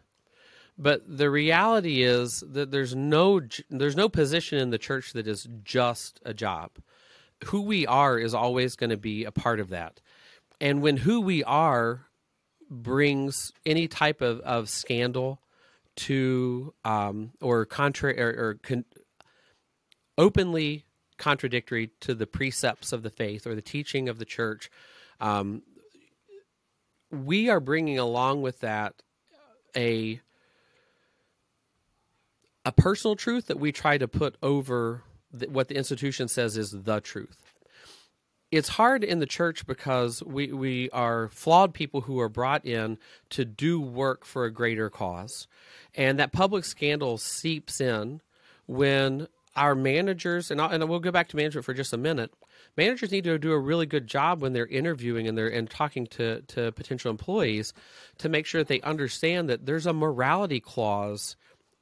But 0.78 1.04
the 1.06 1.30
reality 1.30 2.02
is 2.04 2.44
that 2.48 2.72
there's 2.72 2.96
no 2.96 3.42
there's 3.70 3.96
no 3.96 4.10
position 4.10 4.58
in 4.58 4.72
the 4.72 4.78
church 4.78 5.13
that 5.13 5.28
is 5.28 5.48
just 5.63 6.20
a 6.25 6.34
job. 6.34 6.72
Who 7.46 7.62
we 7.62 7.86
are 7.86 8.18
is 8.18 8.34
always 8.34 8.75
going 8.75 8.90
to 8.90 8.98
be 8.98 9.24
a 9.24 9.32
part 9.32 9.60
of 9.60 9.70
that. 9.70 10.02
And 10.60 10.82
when 10.82 10.98
who 10.98 11.22
we 11.22 11.44
are 11.44 12.08
brings 12.70 13.52
any 13.66 13.88
type 13.88 14.22
of, 14.22 14.40
of 14.42 14.70
scandal 14.70 15.42
to 15.96 16.74
um, 16.84 17.32
or 17.42 17.66
contrary 17.66 18.20
or, 18.20 18.30
or 18.30 18.60
con- 18.63 18.86
openly 20.18 20.86
contradictory 21.18 21.92
to 22.02 22.16
the 22.16 22.25
precepts 22.25 22.92
of 22.92 23.04
the 23.04 23.10
faith 23.10 23.46
or 23.46 23.56
the 23.56 23.62
teaching 23.62 24.10
of 24.10 24.18
the 24.18 24.25
church, 24.25 24.72
um, 25.20 25.62
we 27.13 27.50
are 27.50 27.60
bringing 27.60 28.00
along 28.00 28.41
with 28.41 28.60
that 28.62 28.96
a 29.75 30.20
a 32.65 32.72
personal 32.72 33.15
truth 33.15 33.48
that 33.48 33.60
we 33.60 33.72
try 33.72 33.98
to 33.98 34.08
put 34.08 34.36
over 34.41 35.03
the, 35.32 35.48
what 35.50 35.67
the 35.67 35.75
institution 35.75 36.27
says 36.27 36.58
is 36.58 36.72
the 36.72 37.01
truth. 37.01 37.38
It's 38.51 38.70
hard 38.70 39.03
in 39.03 39.20
the 39.20 39.25
church 39.25 39.65
because 39.65 40.24
we, 40.24 40.53
we 40.53 40.89
are 40.91 41.27
flawed 41.29 41.74
people 41.74 42.01
who 42.01 42.20
are 42.20 42.29
brought 42.29 42.65
in 42.65 43.00
to 43.32 43.43
do 43.43 43.82
work 43.82 44.25
for 44.25 44.46
a 44.46 44.51
greater 44.51 44.89
cause. 44.89 45.48
And 45.96 46.20
that 46.20 46.32
public 46.32 46.63
scandal 46.63 47.17
seeps 47.17 47.82
in 47.82 48.22
when 48.67 49.27
our 49.55 49.75
managers, 49.75 50.51
and, 50.51 50.62
I'll, 50.62 50.70
and 50.70 50.88
we'll 50.88 51.00
go 51.00 51.12
back 51.12 51.29
to 51.29 51.36
management 51.36 51.65
for 51.65 51.74
just 51.74 51.93
a 51.93 51.98
minute. 51.98 52.32
Managers 52.75 53.12
need 53.12 53.24
to 53.25 53.38
do 53.38 53.51
a 53.51 53.60
really 53.60 53.86
good 53.86 54.08
job 54.08 54.42
when 54.42 54.53
they're 54.53 54.65
interviewing 54.65 55.27
and 55.27 55.38
they're 55.38 55.48
and 55.48 55.70
talking 55.70 56.08
to, 56.08 56.42
to 56.42 56.72
potential 56.72 57.12
employees 57.12 57.74
to 58.18 58.30
make 58.30 58.46
sure 58.46 58.62
that 58.62 58.68
they 58.68 58.82
understand 58.82 59.50
that 59.50 59.65
there's 59.65 59.86
a 59.86 59.94
morality 59.94 60.60
clause 60.60 61.36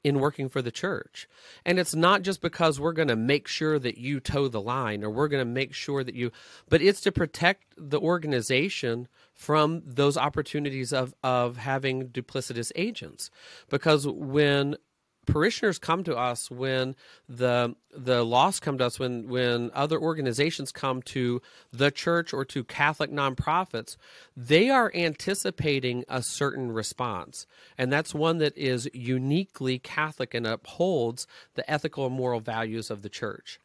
in 0.03 0.19
working 0.19 0.49
for 0.49 0.61
the 0.61 0.71
church. 0.71 1.27
And 1.65 1.79
it's 1.79 1.93
not 1.95 2.23
just 2.23 2.41
because 2.41 2.79
we're 2.79 2.93
going 2.93 3.07
to 3.07 3.15
make 3.15 3.47
sure 3.47 3.77
that 3.79 3.97
you 3.97 4.19
toe 4.19 4.47
the 4.47 4.61
line 4.61 5.03
or 5.03 5.09
we're 5.09 5.27
going 5.27 5.45
to 5.45 5.53
make 5.53 5.73
sure 5.73 6.03
that 6.03 6.15
you, 6.15 6.31
but 6.69 6.81
it's 6.81 7.01
to 7.01 7.11
protect 7.11 7.65
the 7.77 7.99
organization 7.99 9.07
from 9.33 9.83
those 9.85 10.17
opportunities 10.17 10.91
of, 10.91 11.13
of 11.23 11.57
having 11.57 12.09
duplicitous 12.09 12.71
agents. 12.75 13.29
Because 13.69 14.07
when 14.07 14.75
parishioners 15.25 15.77
come 15.77 16.03
to 16.03 16.15
us 16.15 16.49
when 16.49 16.95
the 17.29 17.75
the 17.95 18.23
lost 18.23 18.61
come 18.61 18.77
to 18.77 18.85
us 18.85 18.99
when 18.99 19.27
when 19.27 19.69
other 19.73 19.99
organizations 19.99 20.71
come 20.71 21.01
to 21.01 21.41
the 21.71 21.91
church 21.91 22.33
or 22.33 22.45
to 22.45 22.63
Catholic 22.63 23.11
nonprofits, 23.11 23.97
they 24.35 24.69
are 24.69 24.91
anticipating 24.93 26.03
a 26.09 26.23
certain 26.23 26.71
response, 26.71 27.45
and 27.77 27.91
that's 27.91 28.13
one 28.13 28.39
that 28.39 28.57
is 28.57 28.89
uniquely 28.93 29.79
Catholic 29.79 30.33
and 30.33 30.47
upholds 30.47 31.27
the 31.55 31.69
ethical 31.69 32.07
and 32.07 32.15
moral 32.15 32.39
values 32.39 32.89
of 32.89 33.01
the 33.01 33.09
church. 33.09 33.59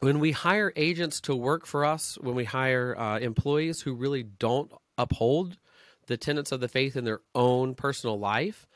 When 0.00 0.18
we 0.18 0.32
hire 0.32 0.72
agents 0.74 1.20
to 1.22 1.36
work 1.36 1.66
for 1.66 1.84
us, 1.84 2.18
when 2.20 2.34
we 2.34 2.44
hire 2.44 2.98
uh, 2.98 3.18
employees 3.20 3.82
who 3.82 3.94
really 3.94 4.24
don't 4.24 4.72
uphold 4.98 5.56
the 6.06 6.16
tenets 6.16 6.52
of 6.52 6.60
the 6.60 6.68
faith 6.68 6.96
in 6.96 7.04
their 7.04 7.20
own 7.34 7.74
personal 7.74 8.18
life, 8.18 8.66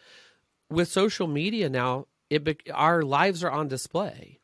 with 0.71 0.89
social 0.89 1.27
media 1.27 1.69
now, 1.69 2.07
it 2.31 2.45
be, 2.45 2.57
our 2.73 3.03
lives 3.03 3.43
are 3.43 3.51
on 3.51 3.69
display. 3.69 4.39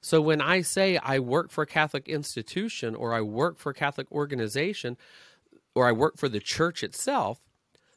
So 0.00 0.20
when 0.20 0.40
I 0.40 0.60
say 0.60 0.98
I 0.98 1.18
work 1.18 1.50
for 1.50 1.62
a 1.62 1.66
Catholic 1.66 2.08
institution 2.08 2.94
or 2.94 3.14
I 3.14 3.22
work 3.22 3.58
for 3.58 3.70
a 3.70 3.74
Catholic 3.74 4.10
organization 4.12 4.96
or 5.74 5.88
I 5.88 5.92
work 5.92 6.18
for 6.18 6.28
the 6.28 6.40
church 6.40 6.82
itself, 6.82 7.40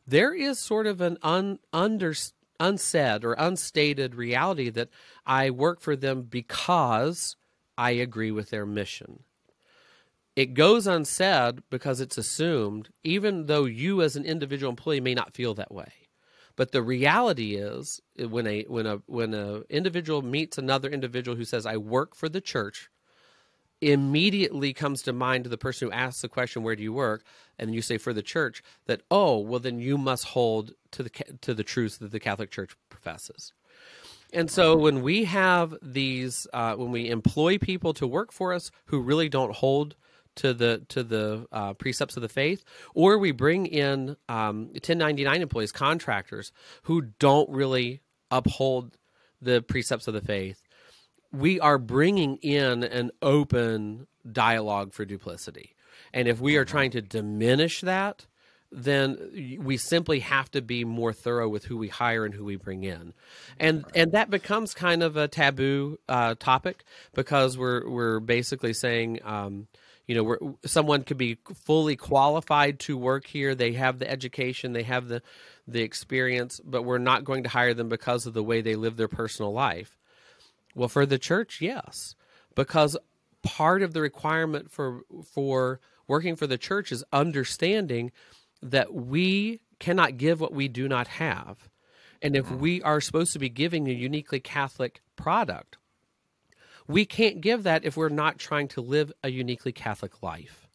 there 0.07 0.33
is 0.33 0.57
sort 0.57 0.87
of 0.87 1.01
an 1.01 1.17
un, 1.21 1.59
under, 1.73 2.13
unsaid 2.59 3.25
or 3.25 3.33
unstated 3.33 4.15
reality 4.15 4.69
that 4.69 4.89
I 5.25 5.49
work 5.49 5.81
for 5.81 5.95
them 5.95 6.21
because 6.23 7.35
I 7.77 7.91
agree 7.91 8.31
with 8.31 8.49
their 8.49 8.65
mission. 8.65 9.23
It 10.35 10.53
goes 10.53 10.87
unsaid 10.87 11.61
because 11.69 11.99
it's 11.99 12.17
assumed, 12.17 12.89
even 13.03 13.47
though 13.47 13.65
you 13.65 14.01
as 14.01 14.15
an 14.15 14.23
individual 14.23 14.69
employee 14.69 15.01
may 15.01 15.13
not 15.13 15.33
feel 15.33 15.53
that 15.55 15.73
way. 15.73 15.91
But 16.57 16.71
the 16.71 16.81
reality 16.81 17.55
is, 17.55 18.01
when 18.17 18.47
a 18.47 18.63
when 18.63 18.87
a 18.87 18.97
when 19.05 19.33
a 19.33 19.61
individual 19.69 20.21
meets 20.23 20.57
another 20.57 20.89
individual 20.89 21.37
who 21.37 21.45
says, 21.45 21.65
"I 21.65 21.77
work 21.77 22.15
for 22.15 22.27
the 22.27 22.41
church," 22.41 22.89
immediately 23.79 24.73
comes 24.73 25.03
to 25.03 25.13
mind 25.13 25.43
to 25.43 25.51
the 25.51 25.57
person 25.57 25.87
who 25.87 25.93
asks 25.93 26.23
the 26.23 26.27
question, 26.27 26.63
"Where 26.63 26.75
do 26.75 26.81
you 26.81 26.91
work?" 26.91 27.23
and 27.59 27.75
you 27.75 27.83
say, 27.83 27.99
"For 27.99 28.11
the 28.11 28.23
church." 28.23 28.63
That 28.87 29.03
oh, 29.11 29.37
well, 29.37 29.59
then 29.59 29.79
you 29.79 29.99
must 29.99 30.25
hold 30.25 30.73
to 30.91 31.03
the 31.03 31.11
to 31.41 31.53
the 31.53 31.63
truths 31.63 31.97
that 31.99 32.11
the 32.11 32.19
Catholic 32.19 32.49
Church 32.49 32.75
professes. 32.89 33.53
And 34.33 34.51
so 34.51 34.75
when 34.75 35.03
we 35.03 35.23
have 35.23 35.77
these, 35.81 36.47
uh, 36.51 36.75
when 36.75 36.91
we 36.91 37.09
employ 37.09 37.57
people 37.59 37.93
to 37.93 38.05
work 38.05 38.33
for 38.33 38.51
us 38.51 38.71
who 38.85 38.99
really 38.99 39.29
don't 39.29 39.55
hold 39.55 39.95
to 40.37 40.53
the 40.53 40.83
to 40.89 41.03
the 41.03 41.47
uh, 41.51 41.73
precepts 41.73 42.15
of 42.15 42.21
the 42.21 42.29
faith, 42.29 42.63
or 42.93 43.17
we 43.17 43.31
bring 43.31 43.65
in 43.65 44.15
um, 44.29 44.67
1099 44.67 45.41
employees, 45.41 45.71
contractors 45.71 46.51
who 46.83 47.01
don't 47.19 47.49
really 47.49 48.01
uphold 48.31 48.97
the 49.41 49.61
precepts 49.61 50.07
of 50.07 50.13
the 50.13 50.21
faith. 50.21 50.63
We 51.31 51.59
are 51.59 51.77
bringing 51.77 52.37
in 52.37 52.83
an 52.83 53.11
open 53.21 54.07
dialogue 54.29 54.93
for 54.93 55.05
duplicity, 55.05 55.75
and 56.13 56.27
if 56.27 56.39
we 56.39 56.55
are 56.55 56.65
trying 56.65 56.91
to 56.91 57.01
diminish 57.01 57.81
that, 57.81 58.25
then 58.71 59.59
we 59.61 59.77
simply 59.77 60.19
have 60.19 60.51
to 60.51 60.61
be 60.61 60.83
more 60.83 61.13
thorough 61.13 61.47
with 61.47 61.65
who 61.65 61.77
we 61.77 61.87
hire 61.87 62.25
and 62.25 62.33
who 62.33 62.43
we 62.43 62.55
bring 62.55 62.83
in, 62.83 63.13
and 63.59 63.85
and 63.95 64.11
that 64.11 64.29
becomes 64.29 64.73
kind 64.73 65.01
of 65.01 65.17
a 65.17 65.27
taboo 65.27 65.97
uh, 66.07 66.35
topic 66.35 66.83
because 67.13 67.57
we're 67.57 67.89
we're 67.89 68.19
basically 68.19 68.73
saying. 68.73 69.19
Um, 69.23 69.67
you 70.07 70.15
know 70.15 70.23
where 70.23 70.39
someone 70.65 71.03
could 71.03 71.17
be 71.17 71.37
fully 71.65 71.95
qualified 71.95 72.79
to 72.79 72.97
work 72.97 73.27
here. 73.27 73.53
They 73.53 73.73
have 73.73 73.99
the 73.99 74.09
education 74.09 74.73
they 74.73 74.83
have 74.83 75.07
the 75.07 75.21
the 75.67 75.81
experience 75.81 76.59
but 76.63 76.83
we're 76.83 76.97
not 76.97 77.25
going 77.25 77.43
to 77.43 77.49
hire 77.49 77.73
them 77.73 77.89
because 77.89 78.25
of 78.25 78.33
the 78.33 78.43
way 78.43 78.61
they 78.61 78.75
live 78.75 78.97
their 78.97 79.07
personal 79.07 79.51
life. 79.51 79.97
Well 80.75 80.89
for 80.89 81.05
the 81.05 81.19
church 81.19 81.59
yes 81.61 82.15
because 82.55 82.97
part 83.43 83.81
of 83.83 83.93
the 83.93 84.01
requirement 84.01 84.71
for 84.71 85.01
for 85.33 85.79
working 86.07 86.35
for 86.35 86.47
the 86.47 86.57
church 86.57 86.91
is 86.91 87.03
understanding 87.11 88.11
that 88.61 88.93
we 88.93 89.59
cannot 89.79 90.17
give 90.17 90.39
what 90.39 90.53
we 90.53 90.67
do 90.67 90.87
not 90.87 91.07
have. 91.07 91.69
And 92.21 92.35
if 92.35 92.45
mm. 92.47 92.59
we 92.59 92.81
are 92.81 92.99
supposed 93.01 93.33
to 93.33 93.39
be 93.39 93.49
giving 93.49 93.87
a 93.87 93.93
uniquely 93.93 94.39
catholic 94.39 95.01
product 95.15 95.77
we 96.87 97.05
can't 97.05 97.41
give 97.41 97.63
that 97.63 97.85
if 97.85 97.97
we're 97.97 98.09
not 98.09 98.37
trying 98.37 98.67
to 98.69 98.81
live 98.81 99.11
a 99.23 99.29
uniquely 99.29 99.71
Catholic 99.71 100.23
life. 100.23 100.67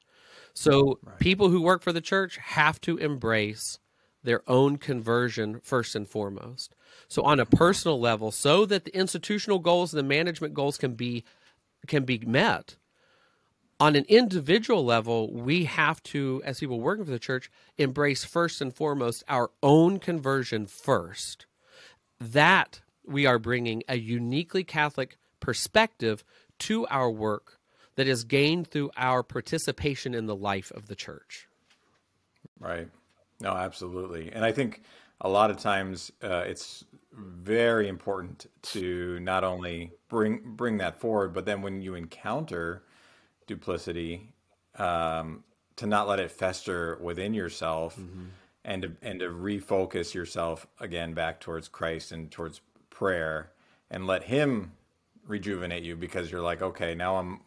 So 0.54 0.98
right. 1.02 1.18
people 1.18 1.48
who 1.48 1.62
work 1.62 1.82
for 1.82 1.92
the 1.92 2.00
church 2.00 2.36
have 2.36 2.80
to 2.82 2.98
embrace 2.98 3.78
their 4.22 4.42
own 4.48 4.76
conversion 4.76 5.60
first 5.60 5.96
and 5.96 6.06
foremost. 6.06 6.74
So 7.08 7.22
on 7.22 7.40
a 7.40 7.46
personal 7.46 7.98
level, 7.98 8.30
so 8.30 8.66
that 8.66 8.84
the 8.84 8.96
institutional 8.96 9.58
goals 9.58 9.92
and 9.92 9.98
the 9.98 10.08
management 10.08 10.54
goals 10.54 10.76
can 10.76 10.94
be 10.94 11.24
can 11.86 12.04
be 12.04 12.18
met. 12.18 12.76
On 13.80 13.96
an 13.96 14.04
individual 14.08 14.84
level, 14.84 15.32
we 15.32 15.64
have 15.64 16.00
to, 16.04 16.40
as 16.44 16.60
people 16.60 16.78
working 16.78 17.04
for 17.04 17.10
the 17.10 17.18
church, 17.18 17.50
embrace 17.78 18.24
first 18.24 18.60
and 18.60 18.72
foremost 18.72 19.24
our 19.26 19.50
own 19.60 19.98
conversion 19.98 20.66
first. 20.66 21.46
That 22.20 22.80
we 23.04 23.26
are 23.26 23.40
bringing 23.40 23.82
a 23.88 23.96
uniquely 23.96 24.62
Catholic 24.62 25.18
perspective 25.42 26.24
to 26.60 26.86
our 26.86 27.10
work 27.10 27.58
that 27.96 28.08
is 28.08 28.24
gained 28.24 28.68
through 28.68 28.90
our 28.96 29.22
participation 29.22 30.14
in 30.14 30.24
the 30.24 30.36
life 30.36 30.70
of 30.70 30.86
the 30.86 30.94
church. 30.94 31.46
Right. 32.58 32.88
No, 33.40 33.50
absolutely. 33.50 34.32
And 34.32 34.44
I 34.44 34.52
think 34.52 34.82
a 35.20 35.28
lot 35.28 35.50
of 35.50 35.58
times 35.58 36.10
uh, 36.22 36.44
it's 36.46 36.84
very 37.12 37.88
important 37.88 38.46
to 38.62 39.18
not 39.20 39.44
only 39.44 39.90
bring 40.08 40.40
bring 40.56 40.78
that 40.78 41.00
forward, 41.00 41.34
but 41.34 41.44
then 41.44 41.60
when 41.60 41.82
you 41.82 41.94
encounter 41.94 42.84
duplicity, 43.46 44.32
um, 44.78 45.44
to 45.76 45.86
not 45.86 46.08
let 46.08 46.20
it 46.20 46.30
fester 46.30 46.98
within 47.00 47.34
yourself, 47.34 47.96
mm-hmm. 47.96 48.26
and 48.64 48.82
to 48.82 48.92
and 49.02 49.20
to 49.20 49.28
refocus 49.28 50.14
yourself 50.14 50.66
again 50.80 51.12
back 51.12 51.40
towards 51.40 51.68
Christ 51.68 52.12
and 52.12 52.30
towards 52.30 52.60
prayer, 52.90 53.50
and 53.90 54.06
let 54.06 54.24
Him 54.24 54.72
rejuvenate 55.26 55.82
you 55.82 55.96
because 55.96 56.30
you're 56.30 56.42
like, 56.42 56.62
okay, 56.62 56.94
now 56.94 57.16
I'm 57.16 57.40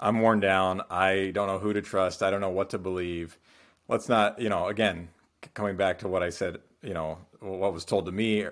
I'm 0.00 0.20
worn 0.20 0.40
down. 0.40 0.82
I 0.90 1.30
don't 1.34 1.46
know 1.46 1.58
who 1.58 1.72
to 1.72 1.82
trust. 1.82 2.22
I 2.22 2.30
don't 2.30 2.40
know 2.40 2.50
what 2.50 2.70
to 2.70 2.78
believe. 2.78 3.38
Let's 3.88 4.08
not, 4.08 4.40
you 4.40 4.48
know, 4.48 4.66
again, 4.66 5.08
coming 5.54 5.76
back 5.76 6.00
to 6.00 6.08
what 6.08 6.22
I 6.22 6.30
said, 6.30 6.58
you 6.82 6.94
know, 6.94 7.18
what 7.40 7.72
was 7.72 7.84
told 7.84 8.06
to 8.06 8.12
me 8.12 8.46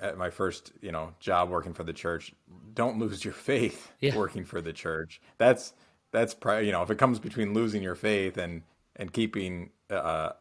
at 0.00 0.18
my 0.18 0.30
first, 0.30 0.72
you 0.80 0.92
know, 0.92 1.14
job 1.18 1.48
working 1.48 1.72
for 1.72 1.82
the 1.82 1.92
church, 1.92 2.32
don't 2.74 2.98
lose 2.98 3.24
your 3.24 3.34
faith 3.34 3.90
yeah. 4.00 4.16
working 4.16 4.44
for 4.44 4.60
the 4.60 4.72
church. 4.72 5.20
That's 5.38 5.72
that's 6.12 6.34
probably 6.34 6.66
you 6.66 6.72
know 6.72 6.82
if 6.82 6.90
it 6.90 6.98
comes 6.98 7.18
between 7.18 7.52
losing 7.52 7.82
your 7.82 7.94
faith 7.94 8.38
and 8.38 8.62
and 8.96 9.12
keeping 9.12 9.70
uh, 9.90 9.94
uh, 9.94 10.32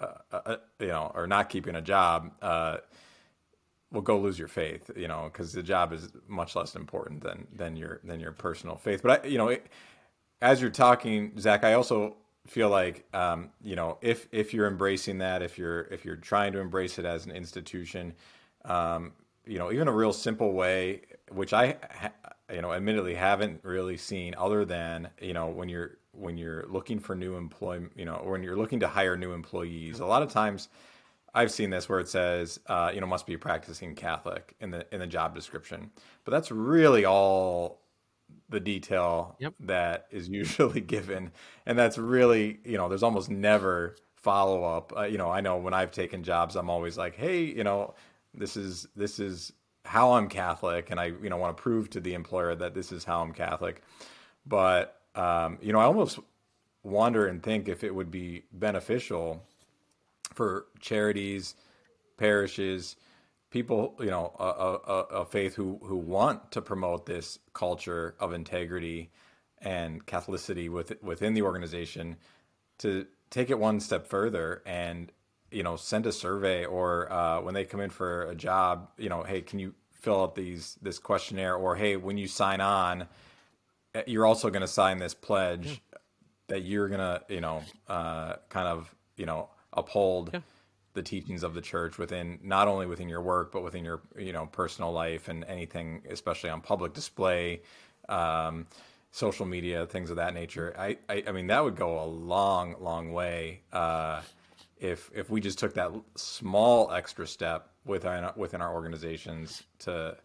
uh, 0.00 0.06
uh 0.32 0.56
you 0.80 0.88
know 0.88 1.10
or 1.14 1.26
not 1.26 1.48
keeping 1.48 1.74
a 1.74 1.82
job 1.82 2.30
uh 2.40 2.78
well 3.96 4.02
go 4.02 4.18
lose 4.18 4.38
your 4.38 4.46
faith 4.46 4.90
you 4.94 5.08
know 5.08 5.30
because 5.32 5.54
the 5.54 5.62
job 5.62 5.90
is 5.90 6.10
much 6.28 6.54
less 6.54 6.76
important 6.76 7.22
than 7.22 7.46
than 7.50 7.76
your 7.76 8.00
than 8.04 8.20
your 8.20 8.32
personal 8.32 8.76
faith. 8.76 9.02
But 9.02 9.24
I, 9.24 9.28
you 9.28 9.38
know 9.38 9.48
it, 9.48 9.66
as 10.42 10.60
you're 10.60 10.70
talking 10.70 11.32
zach 11.38 11.64
i 11.64 11.72
also 11.72 12.14
feel 12.46 12.68
like 12.68 13.06
um, 13.14 13.48
you 13.62 13.74
know 13.74 13.96
if 14.02 14.28
if 14.32 14.52
you're 14.52 14.66
embracing 14.66 15.18
that 15.18 15.42
if 15.42 15.56
you're 15.56 15.82
if 15.84 16.04
you're 16.04 16.16
trying 16.16 16.52
to 16.52 16.60
embrace 16.60 16.98
it 16.98 17.06
as 17.06 17.24
an 17.24 17.32
institution 17.32 18.12
um, 18.66 19.12
you 19.46 19.58
know 19.58 19.72
even 19.72 19.88
a 19.88 19.92
real 19.92 20.12
simple 20.12 20.52
way 20.52 21.00
which 21.30 21.54
i 21.54 21.74
you 22.52 22.60
know 22.60 22.72
admittedly 22.72 23.14
haven't 23.14 23.60
really 23.64 23.96
seen 23.96 24.34
other 24.36 24.66
than 24.66 25.08
you 25.22 25.32
know 25.32 25.46
when 25.46 25.70
you're 25.70 25.96
when 26.12 26.36
you're 26.36 26.66
looking 26.68 27.00
for 27.00 27.16
new 27.16 27.34
employment 27.34 27.92
you 27.96 28.04
know 28.04 28.16
or 28.16 28.32
when 28.32 28.42
you're 28.42 28.56
looking 28.56 28.80
to 28.80 28.88
hire 28.88 29.16
new 29.16 29.32
employees 29.32 30.00
a 30.00 30.06
lot 30.06 30.22
of 30.22 30.30
times 30.30 30.68
I've 31.36 31.50
seen 31.50 31.68
this 31.68 31.86
where 31.86 32.00
it 32.00 32.08
says, 32.08 32.58
uh, 32.66 32.90
you 32.94 33.00
know, 33.00 33.06
must 33.06 33.26
be 33.26 33.36
practicing 33.36 33.94
Catholic 33.94 34.56
in 34.58 34.70
the 34.70 34.86
in 34.92 35.00
the 35.00 35.06
job 35.06 35.34
description, 35.34 35.90
but 36.24 36.32
that's 36.32 36.50
really 36.50 37.04
all 37.04 37.82
the 38.48 38.58
detail 38.58 39.36
yep. 39.38 39.52
that 39.60 40.06
is 40.10 40.28
usually 40.40 40.80
given, 40.80 41.30
and 41.66 41.78
that's 41.78 41.98
really, 41.98 42.58
you 42.64 42.78
know, 42.78 42.88
there's 42.88 43.02
almost 43.02 43.30
never 43.30 43.96
follow 44.14 44.64
up. 44.64 44.94
Uh, 44.96 45.02
you 45.02 45.18
know, 45.18 45.30
I 45.30 45.42
know 45.42 45.58
when 45.58 45.74
I've 45.74 45.92
taken 45.92 46.24
jobs, 46.24 46.56
I'm 46.56 46.70
always 46.70 46.96
like, 46.96 47.16
hey, 47.16 47.42
you 47.44 47.64
know, 47.64 47.94
this 48.32 48.56
is 48.56 48.88
this 48.96 49.20
is 49.20 49.52
how 49.84 50.14
I'm 50.14 50.30
Catholic, 50.30 50.90
and 50.90 50.98
I, 50.98 51.12
you 51.22 51.28
know, 51.28 51.36
want 51.36 51.54
to 51.54 51.62
prove 51.62 51.90
to 51.90 52.00
the 52.00 52.14
employer 52.14 52.54
that 52.54 52.74
this 52.74 52.92
is 52.92 53.04
how 53.04 53.20
I'm 53.20 53.32
Catholic. 53.32 53.82
But 54.46 55.02
um, 55.14 55.58
you 55.60 55.74
know, 55.74 55.80
I 55.80 55.84
almost 55.84 56.18
wonder 56.82 57.26
and 57.26 57.42
think 57.42 57.68
if 57.68 57.84
it 57.84 57.94
would 57.94 58.10
be 58.10 58.44
beneficial 58.52 59.44
for 60.36 60.66
charities, 60.78 61.54
parishes, 62.18 62.96
people, 63.50 63.96
you 63.98 64.10
know, 64.10 64.34
a, 64.38 64.44
a, 64.44 65.00
a, 65.22 65.24
faith 65.24 65.54
who 65.54 65.80
who 65.82 65.96
want 65.96 66.52
to 66.52 66.60
promote 66.60 67.06
this 67.06 67.38
culture 67.54 68.14
of 68.20 68.32
integrity 68.32 69.10
and 69.62 70.04
Catholicity 70.04 70.68
with, 70.68 71.02
within 71.02 71.32
the 71.32 71.42
organization 71.42 72.16
to 72.78 73.06
take 73.30 73.48
it 73.48 73.58
one 73.58 73.80
step 73.80 74.06
further 74.06 74.62
and 74.66 75.10
you 75.50 75.62
know 75.62 75.76
send 75.76 76.06
a 76.06 76.12
survey 76.12 76.66
or 76.66 77.10
uh, 77.10 77.40
when 77.40 77.54
they 77.54 77.64
come 77.64 77.80
in 77.80 77.90
for 77.90 78.24
a 78.24 78.34
job, 78.34 78.90
you 78.98 79.08
know, 79.08 79.22
hey, 79.22 79.40
can 79.40 79.58
you 79.58 79.74
fill 79.92 80.22
out 80.22 80.34
these 80.34 80.76
this 80.82 80.98
questionnaire 80.98 81.56
or 81.56 81.76
hey, 81.76 81.96
when 81.96 82.18
you 82.18 82.28
sign 82.28 82.60
on, 82.60 83.06
eh, 83.94 84.02
you're 84.06 84.26
also 84.26 84.50
going 84.50 84.60
to 84.60 84.68
sign 84.68 84.98
this 84.98 85.14
pledge 85.14 85.66
yeah. 85.66 85.98
that 86.48 86.62
you're 86.62 86.88
going 86.88 87.00
to 87.00 87.22
you 87.28 87.40
know 87.40 87.62
uh, 87.88 88.34
kind 88.50 88.68
of 88.68 88.94
you 89.16 89.24
know 89.24 89.48
uphold 89.76 90.30
yeah. 90.32 90.40
the 90.94 91.02
teachings 91.02 91.42
of 91.42 91.54
the 91.54 91.60
church 91.60 91.98
within 91.98 92.38
not 92.42 92.68
only 92.68 92.86
within 92.86 93.08
your 93.08 93.22
work 93.22 93.52
but 93.52 93.62
within 93.62 93.84
your 93.84 94.00
you 94.18 94.32
know 94.32 94.46
personal 94.46 94.92
life 94.92 95.28
and 95.28 95.44
anything 95.44 96.02
especially 96.10 96.50
on 96.50 96.60
public 96.60 96.92
display 96.92 97.60
um, 98.08 98.66
social 99.10 99.46
media 99.46 99.86
things 99.86 100.10
of 100.10 100.16
that 100.16 100.34
nature 100.34 100.74
I, 100.78 100.96
I, 101.08 101.24
I 101.28 101.32
mean 101.32 101.46
that 101.48 101.62
would 101.62 101.76
go 101.76 102.02
a 102.02 102.06
long 102.06 102.76
long 102.80 103.12
way 103.12 103.60
uh, 103.72 104.22
if 104.78 105.10
if 105.14 105.30
we 105.30 105.40
just 105.40 105.58
took 105.58 105.74
that 105.74 105.90
small 106.16 106.90
extra 106.92 107.26
step 107.26 107.70
within 107.84 108.28
within 108.36 108.60
our 108.60 108.74
organizations 108.74 109.62
to 109.80 110.16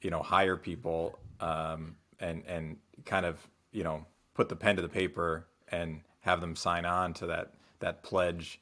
you 0.00 0.10
know 0.10 0.22
hire 0.22 0.56
people 0.56 1.18
um, 1.40 1.96
and 2.20 2.42
and 2.46 2.76
kind 3.04 3.26
of 3.26 3.38
you 3.72 3.84
know 3.84 4.04
put 4.34 4.48
the 4.48 4.56
pen 4.56 4.76
to 4.76 4.82
the 4.82 4.88
paper 4.88 5.46
and 5.68 6.00
have 6.20 6.40
them 6.40 6.56
sign 6.56 6.84
on 6.84 7.12
to 7.14 7.26
that 7.26 7.52
that 7.80 8.02
pledge 8.02 8.60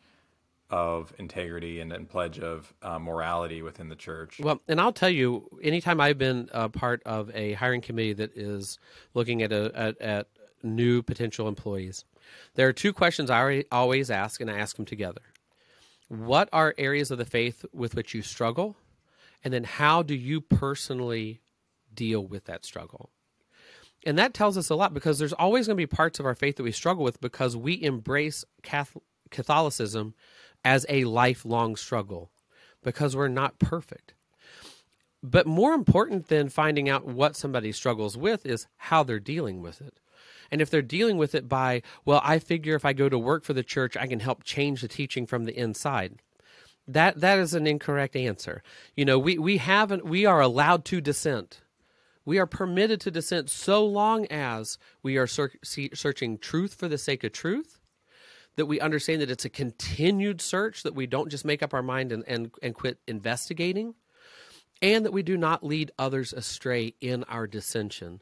of 0.71 1.13
integrity 1.19 1.81
and, 1.81 1.93
and 1.93 2.09
pledge 2.09 2.39
of 2.39 2.73
uh, 2.83 2.99
morality 2.99 3.63
within 3.63 3.89
the 3.89 3.97
church. 3.97 4.41
Well, 4.41 4.61
and 4.69 4.81
I'll 4.81 4.93
tell 4.93 5.11
you, 5.11 5.49
anytime 5.63 6.01
I've 6.01 6.19
been 6.19 6.49
a 6.53 6.69
part 6.69 7.03
of 7.05 7.31
a 7.35 7.53
hiring 7.53 7.81
committee 7.81 8.15
that 8.15 8.37
is 8.37 8.79
looking 9.15 9.43
at 9.43 9.53
a, 9.53 9.71
at, 9.75 10.01
at 10.01 10.29
new 10.63 11.03
potential 11.03 11.47
employees, 11.47 12.05
there 12.55 12.67
are 12.69 12.73
two 12.73 12.93
questions 12.93 13.31
I 13.31 13.65
always 13.71 14.11
ask, 14.11 14.41
and 14.41 14.51
I 14.51 14.59
ask 14.59 14.77
them 14.77 14.85
together. 14.85 15.23
What 16.09 16.49
are 16.53 16.75
areas 16.79 17.11
of 17.11 17.19
the 17.19 17.25
faith 17.25 17.65
with 17.73 17.95
which 17.95 18.15
you 18.15 18.23
struggle? 18.23 18.77
And 19.45 19.53
then 19.53 19.65
how 19.65 20.03
do 20.03 20.15
you 20.15 20.41
personally 20.41 21.41
deal 21.95 22.25
with 22.25 22.45
that 22.47 22.65
struggle? 22.65 23.11
And 24.05 24.19
that 24.19 24.35
tells 24.35 24.57
us 24.57 24.71
a 24.71 24.77
lot 24.77 24.95
because 24.95 25.19
there's 25.19 25.33
always 25.33 25.67
going 25.67 25.77
to 25.77 25.81
be 25.81 25.87
parts 25.87 26.21
of 26.21 26.27
our 26.27 26.35
faith 26.37 26.57
that 26.57 26.63
we 26.63 26.73
struggle 26.73 27.03
with 27.03 27.21
because 27.21 27.57
we 27.57 27.83
embrace 27.83 28.45
Catholicism 29.31 30.15
as 30.67 30.85
a 30.89 31.05
lifelong 31.05 31.77
struggle 31.77 32.33
because 32.83 33.15
we're 33.15 33.29
not 33.29 33.61
perfect. 33.61 34.15
But 35.23 35.47
more 35.47 35.75
important 35.75 36.27
than 36.27 36.49
finding 36.49 36.89
out 36.89 37.07
what 37.07 37.37
somebody 37.37 37.71
struggles 37.71 38.17
with 38.17 38.45
is 38.45 38.67
how 38.77 39.05
they're 39.05 39.21
dealing 39.21 39.63
with 39.63 39.81
it. 39.81 39.95
And 40.51 40.61
if 40.61 40.69
they're 40.69 40.83
dealing 40.83 41.19
with 41.19 41.37
it 41.37 41.49
by, 41.49 41.83
well, 42.05 42.21
I 42.25 42.41
figure 42.41 42.75
if 42.75 42.85
I 42.85 42.93
go 42.93 43.09
to 43.09 43.19
work 43.19 43.45
for 43.45 43.53
the 43.53 43.63
church, 43.63 43.97
I 43.97 44.09
can 44.09 44.19
help 44.19 44.43
change 44.43 44.81
the 44.81 44.89
teaching 44.89 45.25
from 45.25 45.45
the 45.45 45.57
inside. 45.57 46.21
That 46.89 47.21
that 47.21 47.39
is 47.39 47.55
an 47.55 47.67
incorrect 47.67 48.17
answer. 48.17 48.63
You 48.97 49.05
know, 49.05 49.19
we 49.21 49.39
we 49.39 49.59
haven't 49.59 50.05
we 50.05 50.27
are 50.27 50.41
allowed 50.41 50.85
to 50.87 51.01
dissent. 51.01 51.61
We 52.25 52.39
are 52.39 52.47
permitted 52.47 53.01
to 53.03 53.13
dissent 53.13 53.51
so 53.51 53.85
long 53.87 54.27
as 54.27 54.79
we 55.03 55.17
are 55.17 55.29
ser- 55.29 55.53
searching 55.63 56.39
truth 56.39 56.75
for 56.75 56.89
the 56.89 56.99
sake 56.99 57.23
of 57.23 57.33
truth 57.33 57.81
that 58.57 58.67
we 58.67 58.81
understand 58.81 59.21
that 59.21 59.31
it's 59.31 59.45
a 59.45 59.51
continued 59.51 60.41
search, 60.41 60.83
that 60.83 60.95
we 60.95 61.07
don't 61.07 61.31
just 61.31 61.45
make 61.45 61.63
up 61.63 61.75
our 61.75 61.83
mind 61.83 62.13
and, 62.13 62.25
and, 62.27 62.51
and 62.63 62.75
quit 62.75 62.99
investigating, 63.07 63.95
and 64.83 65.05
that 65.05 65.13
we 65.13 65.23
do 65.23 65.37
not 65.37 65.65
lead 65.65 65.91
others 65.99 66.33
astray 66.33 66.95
in 67.01 67.25
our 67.25 67.47
dissension. 67.47 68.21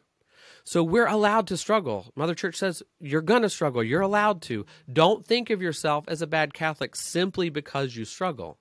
So 0.65 0.83
we're 0.83 1.07
allowed 1.07 1.47
to 1.49 1.57
struggle. 1.57 2.07
Mother 2.17 2.35
Church 2.35 2.57
says 2.57 2.83
you're 2.99 3.23
going 3.23 3.43
to 3.43 3.51
struggle. 3.51 3.83
You're 3.83 4.01
allowed 4.01 4.41
to. 4.43 4.65
Don't 4.91 5.27
think 5.27 5.51
of 5.51 5.61
yourself 5.61 6.05
as 6.09 6.23
a 6.23 6.27
bad 6.27 6.55
Catholic 6.55 6.97
simply 6.97 7.51
because 7.51 7.97
you 7.97 8.05
struggle. 8.05 8.59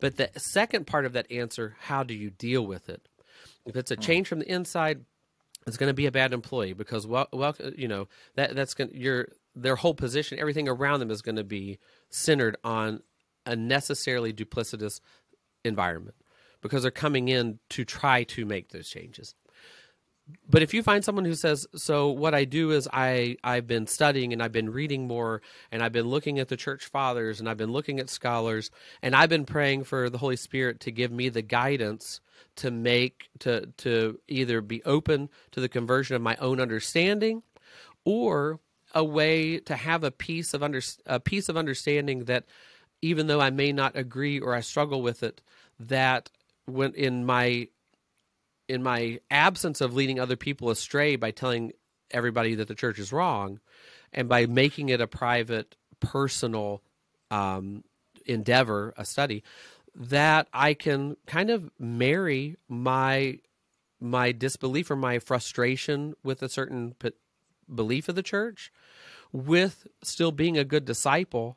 But 0.00 0.16
the 0.16 0.30
second 0.36 0.86
part 0.86 1.04
of 1.04 1.12
that 1.12 1.30
answer, 1.30 1.76
how 1.80 2.02
do 2.02 2.14
you 2.14 2.30
deal 2.30 2.66
with 2.66 2.88
it? 2.88 3.08
If 3.66 3.76
it's 3.76 3.90
a 3.90 3.96
hmm. 3.96 4.00
change 4.00 4.28
from 4.28 4.40
the 4.40 4.50
inside, 4.50 5.04
it's 5.66 5.76
going 5.76 5.90
to 5.90 5.94
be 5.94 6.06
a 6.06 6.12
bad 6.12 6.32
employee 6.32 6.72
because 6.72 7.06
well, 7.06 7.28
well, 7.32 7.54
you 7.76 7.86
know 7.86 8.08
that 8.34 8.54
that's 8.56 8.74
going 8.74 8.90
you're 8.94 9.28
their 9.54 9.76
whole 9.76 9.94
position, 9.94 10.38
everything 10.38 10.68
around 10.68 11.00
them 11.00 11.10
is 11.10 11.22
going 11.22 11.36
to 11.36 11.44
be 11.44 11.78
centered 12.10 12.56
on 12.64 13.02
a 13.44 13.56
necessarily 13.56 14.32
duplicitous 14.32 15.00
environment 15.64 16.16
because 16.60 16.82
they're 16.82 16.90
coming 16.90 17.28
in 17.28 17.58
to 17.70 17.84
try 17.84 18.24
to 18.24 18.44
make 18.44 18.70
those 18.70 18.88
changes. 18.88 19.34
But 20.48 20.62
if 20.62 20.72
you 20.72 20.84
find 20.84 21.04
someone 21.04 21.24
who 21.24 21.34
says, 21.34 21.66
"So 21.74 22.10
what 22.10 22.32
I 22.32 22.44
do 22.44 22.70
is 22.70 22.88
I 22.92 23.36
I've 23.42 23.66
been 23.66 23.88
studying 23.88 24.32
and 24.32 24.40
I've 24.40 24.52
been 24.52 24.70
reading 24.70 25.08
more 25.08 25.42
and 25.72 25.82
I've 25.82 25.92
been 25.92 26.06
looking 26.06 26.38
at 26.38 26.48
the 26.48 26.56
church 26.56 26.86
fathers 26.86 27.40
and 27.40 27.48
I've 27.48 27.56
been 27.56 27.72
looking 27.72 27.98
at 27.98 28.08
scholars 28.08 28.70
and 29.02 29.16
I've 29.16 29.28
been 29.28 29.44
praying 29.44 29.84
for 29.84 30.08
the 30.08 30.18
Holy 30.18 30.36
Spirit 30.36 30.78
to 30.80 30.92
give 30.92 31.10
me 31.10 31.28
the 31.28 31.42
guidance 31.42 32.20
to 32.56 32.70
make 32.70 33.30
to 33.40 33.66
to 33.78 34.20
either 34.28 34.60
be 34.60 34.82
open 34.84 35.28
to 35.50 35.60
the 35.60 35.68
conversion 35.68 36.14
of 36.14 36.22
my 36.22 36.36
own 36.36 36.60
understanding 36.60 37.42
or 38.04 38.60
a 38.94 39.04
way 39.04 39.58
to 39.60 39.76
have 39.76 40.04
a 40.04 40.10
piece 40.10 40.54
of 40.54 40.62
under, 40.62 40.80
a 41.06 41.20
piece 41.20 41.48
of 41.48 41.56
understanding 41.56 42.24
that 42.24 42.44
even 43.00 43.26
though 43.26 43.40
I 43.40 43.50
may 43.50 43.72
not 43.72 43.96
agree 43.96 44.38
or 44.38 44.54
I 44.54 44.60
struggle 44.60 45.02
with 45.02 45.22
it, 45.22 45.40
that 45.80 46.30
when 46.66 46.94
in 46.94 47.24
my 47.26 47.68
in 48.68 48.82
my 48.82 49.20
absence 49.30 49.80
of 49.80 49.94
leading 49.94 50.20
other 50.20 50.36
people 50.36 50.70
astray 50.70 51.16
by 51.16 51.30
telling 51.30 51.72
everybody 52.10 52.54
that 52.54 52.68
the 52.68 52.74
church 52.74 52.98
is 52.98 53.12
wrong, 53.12 53.58
and 54.12 54.28
by 54.28 54.46
making 54.46 54.88
it 54.88 55.00
a 55.00 55.06
private, 55.06 55.74
personal 56.00 56.82
um, 57.30 57.82
endeavor, 58.26 58.94
a 58.96 59.04
study, 59.04 59.42
that 59.94 60.48
I 60.52 60.74
can 60.74 61.16
kind 61.26 61.50
of 61.50 61.70
marry 61.78 62.56
my 62.68 63.38
my 64.00 64.32
disbelief 64.32 64.90
or 64.90 64.96
my 64.96 65.20
frustration 65.20 66.14
with 66.24 66.42
a 66.42 66.48
certain 66.48 66.94
belief 67.74 68.08
of 68.08 68.14
the 68.14 68.22
church 68.22 68.72
with 69.32 69.86
still 70.02 70.32
being 70.32 70.58
a 70.58 70.64
good 70.64 70.84
disciple 70.84 71.56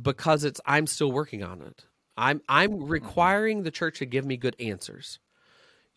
because 0.00 0.44
it's 0.44 0.60
I'm 0.66 0.86
still 0.86 1.12
working 1.12 1.42
on 1.42 1.62
it. 1.62 1.84
I'm 2.16 2.42
I'm 2.48 2.72
mm-hmm. 2.72 2.88
requiring 2.88 3.62
the 3.62 3.70
church 3.70 3.98
to 3.98 4.06
give 4.06 4.24
me 4.24 4.36
good 4.36 4.56
answers. 4.58 5.18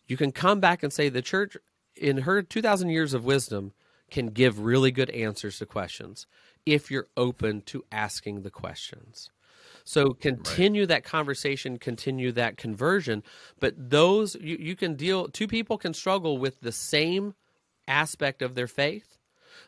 You 0.06 0.16
can 0.16 0.32
come 0.32 0.60
back 0.60 0.82
and 0.82 0.92
say 0.92 1.08
the 1.08 1.22
church 1.22 1.56
in 1.96 2.18
her 2.18 2.42
2000 2.42 2.88
years 2.88 3.12
of 3.14 3.24
wisdom 3.24 3.72
can 4.10 4.28
give 4.28 4.60
really 4.60 4.90
good 4.90 5.10
answers 5.10 5.58
to 5.58 5.66
questions 5.66 6.26
if 6.64 6.90
you're 6.90 7.08
open 7.16 7.60
to 7.62 7.84
asking 7.92 8.42
the 8.42 8.50
questions. 8.50 9.30
So 9.84 10.10
continue 10.10 10.82
right. 10.82 10.88
that 10.88 11.04
conversation, 11.04 11.78
continue 11.78 12.32
that 12.32 12.56
conversion, 12.56 13.22
but 13.58 13.74
those 13.76 14.34
you, 14.36 14.56
you 14.58 14.76
can 14.76 14.94
deal 14.94 15.28
two 15.28 15.48
people 15.48 15.78
can 15.78 15.94
struggle 15.94 16.38
with 16.38 16.60
the 16.60 16.72
same 16.72 17.34
aspect 17.86 18.42
of 18.42 18.54
their 18.54 18.66
faith 18.66 19.17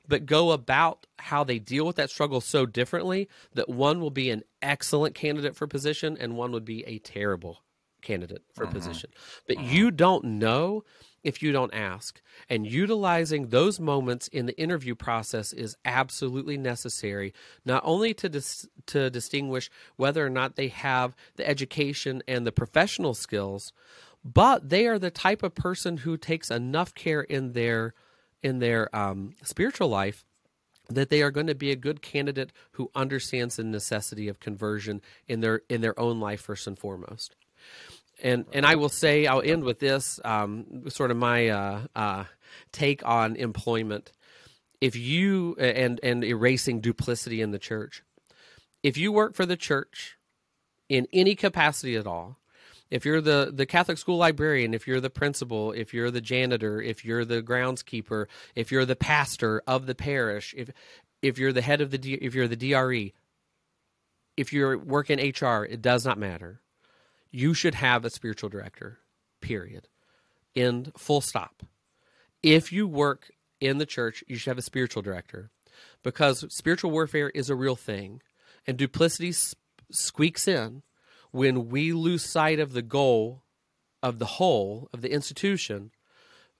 but 0.08 0.26
go 0.26 0.50
about 0.50 1.06
how 1.18 1.44
they 1.44 1.58
deal 1.58 1.86
with 1.86 1.96
that 1.96 2.10
struggle 2.10 2.40
so 2.40 2.66
differently 2.66 3.28
that 3.54 3.68
one 3.68 4.00
will 4.00 4.10
be 4.10 4.30
an 4.30 4.42
excellent 4.62 5.14
candidate 5.14 5.56
for 5.56 5.66
position 5.66 6.16
and 6.18 6.36
one 6.36 6.52
would 6.52 6.64
be 6.64 6.84
a 6.86 6.98
terrible 6.98 7.62
candidate 8.00 8.42
for 8.54 8.64
mm-hmm. 8.64 8.74
position. 8.74 9.10
But 9.46 9.58
mm-hmm. 9.58 9.74
you 9.74 9.90
don't 9.90 10.24
know 10.24 10.84
if 11.22 11.42
you 11.42 11.52
don't 11.52 11.74
ask. 11.74 12.20
And 12.48 12.66
utilizing 12.66 13.48
those 13.48 13.78
moments 13.78 14.28
in 14.28 14.46
the 14.46 14.58
interview 14.58 14.94
process 14.94 15.52
is 15.52 15.76
absolutely 15.84 16.56
necessary, 16.56 17.34
not 17.64 17.82
only 17.84 18.14
to 18.14 18.28
dis- 18.28 18.66
to 18.86 19.10
distinguish 19.10 19.70
whether 19.96 20.24
or 20.24 20.30
not 20.30 20.56
they 20.56 20.68
have 20.68 21.14
the 21.36 21.46
education 21.46 22.22
and 22.26 22.46
the 22.46 22.52
professional 22.52 23.14
skills, 23.14 23.72
but 24.24 24.68
they 24.68 24.86
are 24.86 24.98
the 24.98 25.10
type 25.10 25.42
of 25.42 25.54
person 25.54 25.98
who 25.98 26.16
takes 26.16 26.50
enough 26.50 26.94
care 26.94 27.22
in 27.22 27.52
their 27.52 27.94
in 28.42 28.58
their 28.58 28.94
um, 28.96 29.34
spiritual 29.42 29.88
life 29.88 30.24
that 30.88 31.08
they 31.08 31.22
are 31.22 31.30
going 31.30 31.46
to 31.46 31.54
be 31.54 31.70
a 31.70 31.76
good 31.76 32.02
candidate 32.02 32.52
who 32.72 32.90
understands 32.94 33.56
the 33.56 33.64
necessity 33.64 34.28
of 34.28 34.40
conversion 34.40 35.00
in 35.28 35.40
their 35.40 35.62
in 35.68 35.80
their 35.80 35.98
own 35.98 36.20
life 36.20 36.40
first 36.40 36.66
and 36.66 36.78
foremost. 36.78 37.36
And 38.22 38.44
and 38.52 38.66
I 38.66 38.74
will 38.74 38.88
say 38.88 39.26
I'll 39.26 39.42
end 39.42 39.64
with 39.64 39.78
this 39.78 40.20
um, 40.24 40.88
sort 40.90 41.10
of 41.10 41.16
my 41.16 41.48
uh, 41.48 41.80
uh, 41.94 42.24
take 42.72 43.06
on 43.06 43.36
employment. 43.36 44.12
If 44.80 44.96
you 44.96 45.54
and 45.56 46.00
and 46.02 46.24
erasing 46.24 46.80
duplicity 46.80 47.40
in 47.40 47.50
the 47.50 47.58
church, 47.58 48.02
if 48.82 48.96
you 48.96 49.12
work 49.12 49.34
for 49.34 49.46
the 49.46 49.56
church 49.56 50.16
in 50.88 51.06
any 51.12 51.34
capacity 51.34 51.96
at 51.96 52.06
all, 52.06 52.39
if 52.90 53.04
you're 53.04 53.20
the 53.20 53.50
the 53.54 53.66
Catholic 53.66 53.98
school 53.98 54.16
librarian, 54.16 54.74
if 54.74 54.86
you're 54.86 55.00
the 55.00 55.10
principal, 55.10 55.72
if 55.72 55.94
you're 55.94 56.10
the 56.10 56.20
janitor, 56.20 56.80
if 56.82 57.04
you're 57.04 57.24
the 57.24 57.42
groundskeeper, 57.42 58.26
if 58.54 58.72
you're 58.72 58.84
the 58.84 58.96
pastor 58.96 59.62
of 59.66 59.86
the 59.86 59.94
parish, 59.94 60.54
if 60.56 60.70
if 61.22 61.38
you're 61.38 61.52
the 61.52 61.62
head 61.62 61.80
of 61.80 61.90
the 61.90 62.14
if 62.14 62.34
you're 62.34 62.48
the 62.48 62.56
DRE, 62.56 63.12
if 64.36 64.52
you're 64.52 64.76
working 64.78 65.18
HR, 65.18 65.64
it 65.64 65.80
does 65.80 66.04
not 66.04 66.18
matter. 66.18 66.60
You 67.30 67.54
should 67.54 67.76
have 67.76 68.04
a 68.04 68.10
spiritual 68.10 68.48
director. 68.48 68.98
Period. 69.40 69.88
End. 70.56 70.92
Full 70.96 71.20
stop. 71.20 71.62
If 72.42 72.72
you 72.72 72.88
work 72.88 73.30
in 73.60 73.78
the 73.78 73.86
church, 73.86 74.24
you 74.26 74.36
should 74.36 74.50
have 74.50 74.58
a 74.58 74.62
spiritual 74.62 75.02
director 75.02 75.50
because 76.02 76.44
spiritual 76.52 76.90
warfare 76.90 77.30
is 77.30 77.50
a 77.50 77.54
real 77.54 77.76
thing, 77.76 78.20
and 78.66 78.76
duplicity 78.76 79.32
squeaks 79.90 80.48
in 80.48 80.82
when 81.30 81.68
we 81.68 81.92
lose 81.92 82.24
sight 82.24 82.58
of 82.58 82.72
the 82.72 82.82
goal 82.82 83.42
of 84.02 84.18
the 84.18 84.26
whole 84.26 84.88
of 84.92 85.02
the 85.02 85.12
institution 85.12 85.90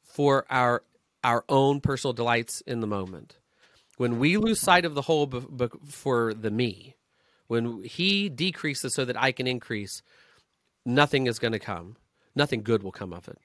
for 0.03 0.45
our 0.51 0.83
our 1.23 1.45
own 1.49 1.81
personal 1.81 2.13
delights 2.13 2.61
in 2.63 2.81
the 2.81 2.87
moment. 2.87 3.39
When 3.97 4.19
we 4.19 4.39
lose 4.39 4.61
sight 4.61 4.87
of 4.87 4.95
the 4.95 5.03
whole 5.03 5.27
b- 5.27 5.69
for 5.87 6.33
the 6.33 6.51
me, 6.51 6.97
when 7.47 7.83
he 7.85 8.31
decreases 8.31 8.95
so 8.95 9.05
that 9.05 9.21
I 9.21 9.33
can 9.33 9.47
increase, 9.47 10.03
nothing 10.87 11.27
is 11.27 11.39
going 11.39 11.53
to 11.53 11.59
come. 11.59 11.97
Nothing 12.35 12.63
good 12.63 12.83
will 12.83 12.93
come 12.93 13.13
of 13.13 13.29
it. 13.29 13.39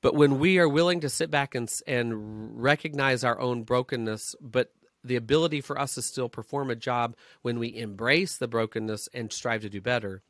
But 0.00 0.14
when 0.14 0.38
we 0.38 0.58
are 0.58 0.68
willing 0.68 1.00
to 1.00 1.10
sit 1.10 1.30
back 1.30 1.54
and 1.54 1.70
and 1.86 2.62
recognize 2.62 3.22
our 3.22 3.38
own 3.38 3.64
brokenness, 3.64 4.34
but 4.40 4.72
the 5.04 5.16
ability 5.16 5.60
for 5.60 5.78
us 5.78 5.94
to 5.94 6.02
still 6.02 6.28
perform 6.28 6.70
a 6.70 6.76
job 6.76 7.16
when 7.42 7.58
we 7.58 7.74
embrace 7.74 8.36
the 8.36 8.48
brokenness 8.48 9.08
and 9.12 9.32
strive 9.32 9.62
to 9.62 9.70
do 9.70 9.80
better, 9.80 10.22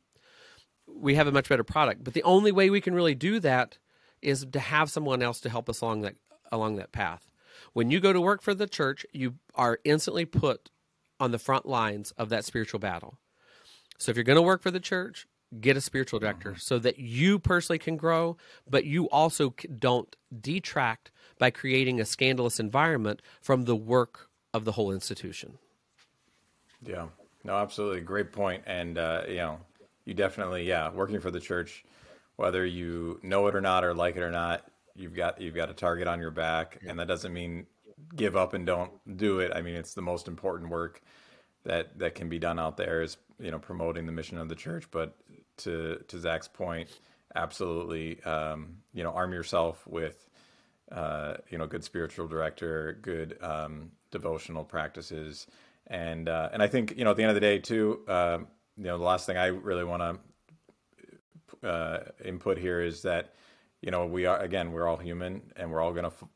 we 0.95 1.15
have 1.15 1.27
a 1.27 1.31
much 1.31 1.49
better 1.49 1.63
product. 1.63 2.03
But 2.03 2.13
the 2.13 2.23
only 2.23 2.51
way 2.51 2.69
we 2.69 2.81
can 2.81 2.93
really 2.93 3.15
do 3.15 3.39
that 3.39 3.77
is 4.21 4.45
to 4.51 4.59
have 4.59 4.91
someone 4.91 5.21
else 5.21 5.39
to 5.41 5.49
help 5.49 5.69
us 5.69 5.81
along 5.81 6.01
that 6.01 6.15
along 6.51 6.75
that 6.75 6.91
path. 6.91 7.29
When 7.73 7.91
you 7.91 7.99
go 7.99 8.11
to 8.11 8.19
work 8.19 8.41
for 8.41 8.53
the 8.53 8.67
church, 8.67 9.05
you 9.13 9.35
are 9.55 9.79
instantly 9.83 10.25
put 10.25 10.69
on 11.19 11.31
the 11.31 11.39
front 11.39 11.65
lines 11.65 12.11
of 12.11 12.29
that 12.29 12.43
spiritual 12.43 12.79
battle. 12.79 13.17
So 13.97 14.09
if 14.09 14.17
you're 14.17 14.23
going 14.23 14.35
to 14.35 14.41
work 14.41 14.61
for 14.61 14.71
the 14.71 14.79
church, 14.79 15.27
get 15.59 15.77
a 15.77 15.81
spiritual 15.81 16.19
director 16.19 16.55
so 16.57 16.79
that 16.79 16.97
you 16.97 17.37
personally 17.37 17.77
can 17.77 17.97
grow, 17.97 18.37
but 18.69 18.85
you 18.85 19.09
also 19.09 19.53
don't 19.77 20.15
detract 20.39 21.11
by 21.37 21.51
creating 21.51 21.99
a 21.99 22.05
scandalous 22.05 22.59
environment 22.59 23.21
from 23.41 23.65
the 23.65 23.75
work 23.75 24.29
of 24.53 24.65
the 24.65 24.73
whole 24.73 24.91
institution. 24.91 25.57
Yeah, 26.83 27.07
no, 27.43 27.55
absolutely. 27.55 28.01
Great 28.01 28.31
point. 28.31 28.63
And, 28.65 28.97
uh, 28.97 29.23
you 29.27 29.35
know, 29.35 29.59
you 30.05 30.13
definitely, 30.13 30.67
yeah, 30.67 30.91
working 30.91 31.19
for 31.19 31.31
the 31.31 31.39
church, 31.39 31.83
whether 32.35 32.65
you 32.65 33.19
know 33.23 33.47
it 33.47 33.55
or 33.55 33.61
not 33.61 33.83
or 33.83 33.93
like 33.93 34.15
it 34.15 34.23
or 34.23 34.31
not, 34.31 34.65
you've 34.95 35.15
got 35.15 35.41
you've 35.41 35.55
got 35.55 35.69
a 35.69 35.73
target 35.73 36.07
on 36.07 36.19
your 36.19 36.31
back, 36.31 36.79
and 36.87 36.99
that 36.99 37.07
doesn't 37.07 37.33
mean 37.33 37.65
give 38.15 38.35
up 38.35 38.53
and 38.53 38.65
don't 38.65 38.91
do 39.17 39.39
it. 39.39 39.51
I 39.53 39.61
mean, 39.61 39.75
it's 39.75 39.93
the 39.93 40.01
most 40.01 40.27
important 40.27 40.69
work 40.69 41.01
that 41.63 41.97
that 41.99 42.15
can 42.15 42.29
be 42.29 42.39
done 42.39 42.59
out 42.59 42.77
there 42.77 43.01
is 43.01 43.17
you 43.39 43.51
know 43.51 43.59
promoting 43.59 44.05
the 44.05 44.11
mission 44.11 44.37
of 44.37 44.49
the 44.49 44.55
church. 44.55 44.85
But 44.91 45.15
to 45.57 46.03
to 46.07 46.19
Zach's 46.19 46.47
point, 46.47 46.89
absolutely, 47.35 48.21
um, 48.23 48.77
you 48.93 49.03
know, 49.03 49.11
arm 49.11 49.33
yourself 49.33 49.85
with 49.87 50.29
uh, 50.91 51.35
you 51.49 51.57
know 51.57 51.67
good 51.67 51.83
spiritual 51.83 52.27
director, 52.27 52.97
good 53.01 53.37
um, 53.41 53.91
devotional 54.11 54.63
practices, 54.63 55.47
and 55.87 56.27
uh, 56.27 56.49
and 56.51 56.61
I 56.61 56.67
think 56.67 56.97
you 56.97 57.03
know 57.03 57.11
at 57.11 57.17
the 57.17 57.23
end 57.23 57.29
of 57.31 57.35
the 57.35 57.41
day 57.41 57.59
too. 57.59 58.01
Uh, 58.07 58.39
you 58.77 58.85
know, 58.85 58.97
the 58.97 59.03
last 59.03 59.25
thing 59.25 59.37
I 59.37 59.47
really 59.47 59.83
want 59.83 60.19
to 61.61 61.67
uh, 61.67 61.99
input 62.23 62.57
here 62.57 62.81
is 62.81 63.03
that, 63.03 63.33
you 63.81 63.91
know, 63.91 64.05
we 64.05 64.25
are 64.25 64.39
again, 64.39 64.71
we're 64.71 64.87
all 64.87 64.97
human, 64.97 65.41
and 65.55 65.71
we're 65.71 65.81
all 65.81 65.91
going 65.91 66.03
to 66.03 66.11
f- 66.11 66.29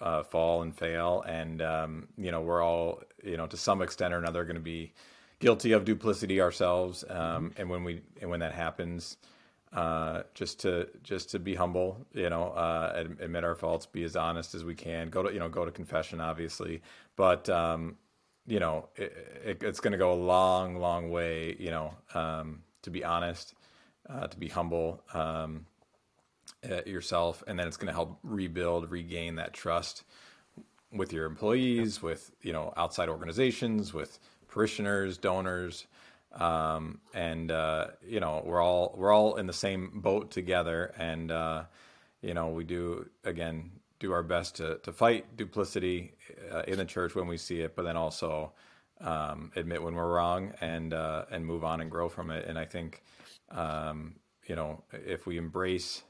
uh, 0.00 0.22
fall 0.22 0.62
and 0.62 0.76
fail, 0.76 1.22
and 1.26 1.62
um, 1.62 2.08
you 2.16 2.30
know, 2.30 2.40
we're 2.40 2.62
all, 2.62 3.02
you 3.22 3.36
know, 3.36 3.46
to 3.46 3.56
some 3.56 3.82
extent 3.82 4.12
or 4.12 4.18
another, 4.18 4.44
going 4.44 4.56
to 4.56 4.60
be 4.60 4.92
guilty 5.38 5.72
of 5.72 5.84
duplicity 5.84 6.40
ourselves. 6.40 7.04
Um, 7.08 7.50
mm-hmm. 7.50 7.60
And 7.60 7.70
when 7.70 7.84
we 7.84 8.02
and 8.20 8.30
when 8.30 8.40
that 8.40 8.52
happens, 8.52 9.16
uh, 9.72 10.22
just 10.34 10.60
to 10.60 10.88
just 11.02 11.30
to 11.30 11.38
be 11.38 11.54
humble, 11.54 12.06
you 12.12 12.30
know, 12.30 12.48
uh, 12.50 13.04
admit 13.20 13.44
our 13.44 13.54
faults, 13.54 13.86
be 13.86 14.04
as 14.04 14.16
honest 14.16 14.54
as 14.54 14.64
we 14.64 14.74
can. 14.74 15.08
Go 15.08 15.22
to 15.22 15.32
you 15.32 15.38
know 15.38 15.48
go 15.48 15.64
to 15.64 15.70
confession, 15.70 16.20
obviously, 16.20 16.82
but 17.16 17.48
um, 17.48 17.96
you 18.46 18.60
know, 18.60 18.88
it, 18.96 19.12
it, 19.44 19.62
it's 19.62 19.80
going 19.80 19.92
to 19.92 19.98
go 19.98 20.12
a 20.12 20.14
long, 20.14 20.76
long 20.76 21.10
way, 21.10 21.56
you 21.58 21.70
know, 21.70 21.94
um, 22.14 22.62
to 22.82 22.90
be 22.90 23.04
honest, 23.04 23.54
uh, 24.08 24.26
to 24.28 24.38
be 24.38 24.48
humble 24.48 25.02
um, 25.14 25.66
uh, 26.70 26.82
yourself. 26.86 27.42
And 27.46 27.58
then 27.58 27.66
it's 27.66 27.76
going 27.76 27.88
to 27.88 27.92
help 27.92 28.18
rebuild, 28.22 28.90
regain 28.90 29.36
that 29.36 29.52
trust 29.52 30.04
with 30.92 31.12
your 31.12 31.26
employees, 31.26 32.00
with, 32.00 32.30
you 32.42 32.52
know, 32.52 32.72
outside 32.76 33.08
organizations, 33.08 33.92
with 33.92 34.18
parishioners, 34.48 35.18
donors. 35.18 35.86
Um, 36.32 37.00
and, 37.14 37.50
uh, 37.50 37.88
you 38.06 38.20
know, 38.20 38.42
we're 38.44 38.62
all, 38.62 38.94
we're 38.96 39.12
all 39.12 39.36
in 39.36 39.46
the 39.46 39.52
same 39.52 40.00
boat 40.00 40.30
together. 40.30 40.94
And, 40.96 41.32
uh, 41.32 41.64
you 42.22 42.34
know, 42.34 42.48
we 42.48 42.64
do, 42.64 43.08
again, 43.24 43.70
do 43.98 44.12
our 44.12 44.22
best 44.22 44.56
to, 44.56 44.78
to 44.78 44.92
fight 44.92 45.36
duplicity 45.36 46.12
uh, 46.52 46.62
in 46.66 46.78
the 46.78 46.84
church 46.84 47.14
when 47.14 47.26
we 47.26 47.36
see 47.36 47.60
it, 47.60 47.74
but 47.74 47.82
then 47.82 47.96
also 47.96 48.52
um, 49.00 49.50
admit 49.56 49.82
when 49.82 49.94
we're 49.94 50.12
wrong 50.12 50.52
and 50.60 50.94
uh, 50.94 51.24
and 51.30 51.44
move 51.44 51.64
on 51.64 51.80
and 51.80 51.90
grow 51.90 52.08
from 52.08 52.30
it. 52.30 52.46
And 52.46 52.58
I 52.58 52.64
think 52.64 53.02
um, 53.50 54.16
you 54.46 54.56
know 54.56 54.82
if 54.92 55.26
we 55.26 55.38
embrace 55.38 56.02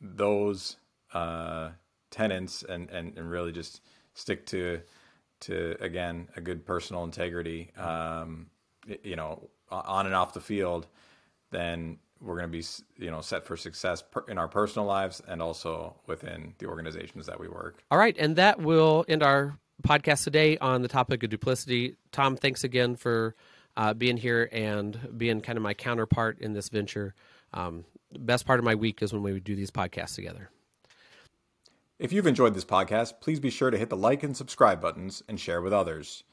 those 0.00 0.76
uh, 1.14 1.70
tenets 2.10 2.62
and, 2.62 2.90
and 2.90 3.16
and 3.16 3.30
really 3.30 3.52
just 3.52 3.80
stick 4.14 4.46
to 4.46 4.80
to 5.40 5.76
again 5.80 6.28
a 6.36 6.40
good 6.40 6.64
personal 6.64 7.04
integrity, 7.04 7.72
um, 7.76 8.46
you 9.02 9.16
know, 9.16 9.48
on 9.70 10.06
and 10.06 10.14
off 10.14 10.32
the 10.32 10.40
field, 10.40 10.86
then 11.50 11.98
we're 12.20 12.38
going 12.38 12.50
to 12.50 12.58
be 12.58 12.64
you 13.04 13.10
know 13.10 13.20
set 13.20 13.44
for 13.44 13.56
success 13.56 14.02
in 14.28 14.38
our 14.38 14.48
personal 14.48 14.86
lives 14.86 15.22
and 15.28 15.42
also 15.42 15.94
within 16.06 16.54
the 16.58 16.66
organizations 16.66 17.26
that 17.26 17.38
we 17.38 17.48
work. 17.48 17.82
All 17.90 17.98
right, 17.98 18.16
and 18.18 18.36
that 18.36 18.60
will 18.60 19.04
end 19.08 19.22
our 19.22 19.58
podcast 19.82 20.24
today 20.24 20.58
on 20.58 20.82
the 20.82 20.88
topic 20.88 21.22
of 21.22 21.30
duplicity. 21.30 21.96
Tom, 22.12 22.36
thanks 22.36 22.64
again 22.64 22.96
for 22.96 23.34
uh, 23.76 23.94
being 23.94 24.16
here 24.16 24.48
and 24.52 24.98
being 25.16 25.40
kind 25.40 25.56
of 25.56 25.62
my 25.62 25.74
counterpart 25.74 26.38
in 26.40 26.52
this 26.52 26.68
venture. 26.68 27.14
Um, 27.52 27.84
best 28.18 28.46
part 28.46 28.58
of 28.58 28.64
my 28.64 28.74
week 28.74 29.02
is 29.02 29.12
when 29.12 29.22
we 29.22 29.38
do 29.40 29.54
these 29.54 29.70
podcasts 29.70 30.14
together. 30.14 30.50
If 31.98 32.12
you've 32.12 32.26
enjoyed 32.26 32.54
this 32.54 32.64
podcast, 32.64 33.20
please 33.20 33.40
be 33.40 33.50
sure 33.50 33.70
to 33.70 33.78
hit 33.78 33.88
the 33.88 33.96
like 33.96 34.22
and 34.22 34.36
subscribe 34.36 34.80
buttons 34.80 35.22
and 35.28 35.40
share 35.40 35.62
with 35.62 35.72
others. 35.72 36.24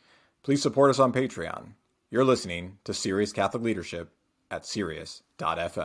Please 0.44 0.62
support 0.62 0.90
us 0.90 1.00
on 1.00 1.14
Patreon. 1.14 1.74
You're 2.12 2.26
listening 2.26 2.80
to 2.84 2.94
Serious 2.94 3.32
Catholic 3.32 3.64
Leadership 3.64 4.12
at 4.54 4.66
Sirius.fm. 4.66 5.82